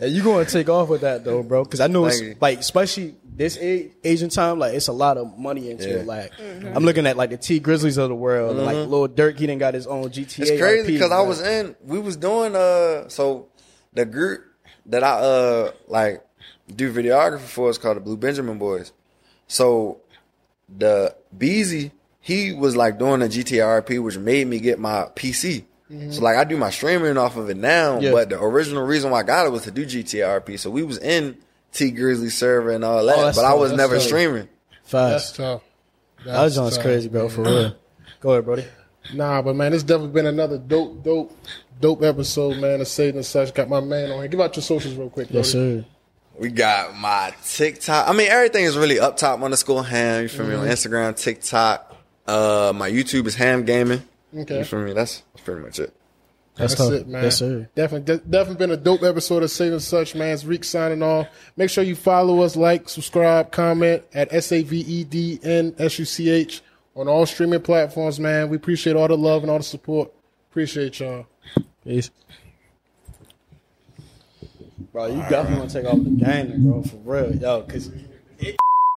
Yeah, 0.00 0.06
you 0.08 0.22
gonna 0.22 0.44
take 0.44 0.68
off 0.68 0.88
with 0.88 1.00
that 1.02 1.24
though, 1.24 1.42
bro? 1.42 1.64
Because 1.64 1.80
I 1.80 1.86
know 1.86 2.06
it's 2.06 2.20
like, 2.40 2.58
especially 2.58 3.14
this 3.24 3.56
age, 3.58 3.92
Asian 4.04 4.28
time, 4.30 4.58
like 4.58 4.74
it's 4.74 4.88
a 4.88 4.92
lot 4.92 5.16
of 5.16 5.38
money 5.38 5.70
into 5.70 5.88
Yeah. 5.88 5.96
it. 5.96 6.06
Like 6.06 6.32
Mm-hmm. 6.36 6.76
I'm 6.76 6.84
looking 6.84 7.06
at 7.06 7.16
like 7.16 7.30
the 7.30 7.36
Tee 7.36 7.60
Grizzleys 7.60 7.98
of 7.98 8.08
the 8.08 8.14
world, 8.14 8.56
like 8.56 8.76
Lil 8.88 9.08
Durk, 9.08 9.38
he 9.38 9.46
didn't 9.46 9.58
got 9.60 9.74
his 9.74 9.86
own 9.86 10.04
GTA. 10.10 10.40
It's 10.40 10.60
crazy 10.60 10.92
because 10.92 11.10
I 11.12 11.20
was 11.22 11.40
in 11.40 11.74
we 11.84 11.98
was 11.98 12.16
doing 12.16 12.54
uh 12.54 13.08
so 13.08 13.48
the 13.92 14.04
group 14.04 14.42
that 14.86 15.02
I 15.04 15.12
uh 15.20 15.72
like 15.88 16.22
do 16.74 16.92
videography 16.92 17.40
for 17.40 17.68
us 17.68 17.78
called 17.78 17.96
the 17.96 18.00
Blue 18.00 18.16
Benjamin 18.16 18.58
Boys. 18.58 18.92
So 19.48 20.00
the 20.68 21.14
Beezy, 21.36 21.92
he 22.20 22.52
was 22.52 22.76
like 22.76 22.98
doing 22.98 23.22
a 23.22 23.26
GTRP, 23.26 24.02
which 24.02 24.16
made 24.18 24.46
me 24.46 24.60
get 24.60 24.78
my 24.78 25.08
PC. 25.14 25.64
So 25.88 25.94
mm-hmm. 25.94 26.22
like 26.24 26.36
I 26.36 26.44
do 26.44 26.56
my 26.56 26.70
streaming 26.70 27.18
off 27.18 27.36
of 27.36 27.50
it 27.50 27.56
now, 27.58 28.00
Yeah. 28.00 28.12
but 28.12 28.30
the 28.30 28.40
original 28.42 28.82
reason 28.84 29.10
why 29.10 29.20
I 29.20 29.22
got 29.24 29.46
it 29.46 29.50
was 29.50 29.64
to 29.64 29.70
do 29.70 29.84
GTRP. 29.84 30.58
So 30.58 30.70
we 30.70 30.82
was 30.82 30.96
in 30.98 31.36
Tee 31.72 31.92
Grizzley 31.92 32.30
server 32.30 32.70
and 32.70 32.82
all 32.84 33.04
that, 33.04 33.18
Oh, 33.18 33.22
that's 33.22 33.36
but 33.36 33.44
I 33.44 33.52
was 33.54 33.70
that's 33.70 33.78
never 33.78 33.96
tough. 33.96 34.04
streaming. 34.04 34.48
That's 34.90 35.32
tough. 35.32 35.62
That 36.24 36.42
was 36.42 36.54
That's 36.54 36.54
John's 36.54 36.76
tough. 36.76 36.84
crazy, 36.84 37.08
bro. 37.08 37.28
For 37.28 37.42
real. 37.42 37.76
Go 38.20 38.30
ahead, 38.32 38.46
buddy. 38.46 38.64
Nah, 39.14 39.42
but 39.42 39.54
man, 39.56 39.72
it's 39.74 39.82
definitely 39.82 40.12
been 40.12 40.26
another 40.26 40.56
dope, 40.58 41.02
dope, 41.02 41.36
dope 41.80 42.02
episode, 42.02 42.58
man. 42.58 42.80
Of 42.80 42.88
Saved 42.88 43.16
and 43.16 43.26
such. 43.26 43.52
Got 43.52 43.68
my 43.68 43.80
man 43.80 44.12
on 44.12 44.20
here. 44.20 44.28
Give 44.28 44.40
out 44.40 44.54
your 44.56 44.62
socials 44.62 44.94
real 44.94 45.10
quick. 45.10 45.28
Yes, 45.30 45.50
sir. 45.50 45.84
We 46.38 46.48
got 46.50 46.96
my 46.96 47.32
TikTok. 47.44 48.08
I 48.08 48.12
mean, 48.12 48.28
everything 48.28 48.64
is 48.64 48.76
really 48.76 48.98
up 48.98 49.16
top 49.16 49.40
underscore 49.42 49.84
ham. 49.84 50.22
You 50.22 50.28
feel 50.28 50.46
me? 50.46 50.54
On 50.54 50.60
Mm-hmm. 50.66 50.70
Instagram, 50.70 51.16
TikTok. 51.16 51.96
Uh, 52.26 52.72
my 52.74 52.90
YouTube 52.90 53.26
is 53.26 53.34
ham 53.34 53.64
gaming. 53.64 54.02
Okay. 54.36 54.58
You 54.58 54.64
feel 54.64 54.80
me? 54.80 54.92
That's, 54.92 55.22
that's 55.34 55.44
pretty 55.44 55.60
much 55.60 55.78
it. 55.78 55.94
That's, 56.54 56.74
That's 56.74 56.90
it, 56.90 57.08
man. 57.08 57.24
Yes, 57.24 57.38
sir. 57.38 57.68
Definitely, 57.74 58.16
de- 58.18 58.24
definitely 58.28 58.58
been 58.66 58.70
a 58.72 58.76
dope 58.76 59.02
episode 59.02 59.42
of 59.42 59.50
Saved 59.50 59.72
and 59.72 59.82
Such, 59.82 60.14
man. 60.14 60.34
It's 60.34 60.44
Reek 60.44 60.64
signing 60.64 61.02
off. 61.02 61.26
Make 61.56 61.70
sure 61.70 61.82
you 61.82 61.96
follow 61.96 62.42
us, 62.42 62.56
like, 62.56 62.90
subscribe, 62.90 63.50
comment 63.52 64.02
at 64.12 64.32
S 64.34 64.52
A 64.52 64.62
V 64.62 64.80
E 64.80 65.04
D 65.04 65.40
N 65.42 65.74
S 65.78 65.98
U 65.98 66.04
C 66.04 66.28
H 66.28 66.62
on 66.94 67.08
all 67.08 67.24
streaming 67.24 67.62
platforms, 67.62 68.20
man. 68.20 68.50
We 68.50 68.56
appreciate 68.56 68.96
all 68.96 69.08
the 69.08 69.16
love 69.16 69.42
and 69.42 69.50
all 69.50 69.58
the 69.58 69.64
support. 69.64 70.12
Appreciate 70.50 71.00
y'all. 71.00 71.26
Peace. 71.84 72.10
Bro, 74.92 75.06
you 75.06 75.20
definitely 75.22 75.58
want 75.58 75.70
to 75.70 75.82
take 75.82 75.90
off 75.90 76.04
the 76.04 76.10
game, 76.10 76.70
bro, 76.70 76.82
for 76.82 76.96
real, 76.96 77.34
yo, 77.34 77.62
because 77.62 77.90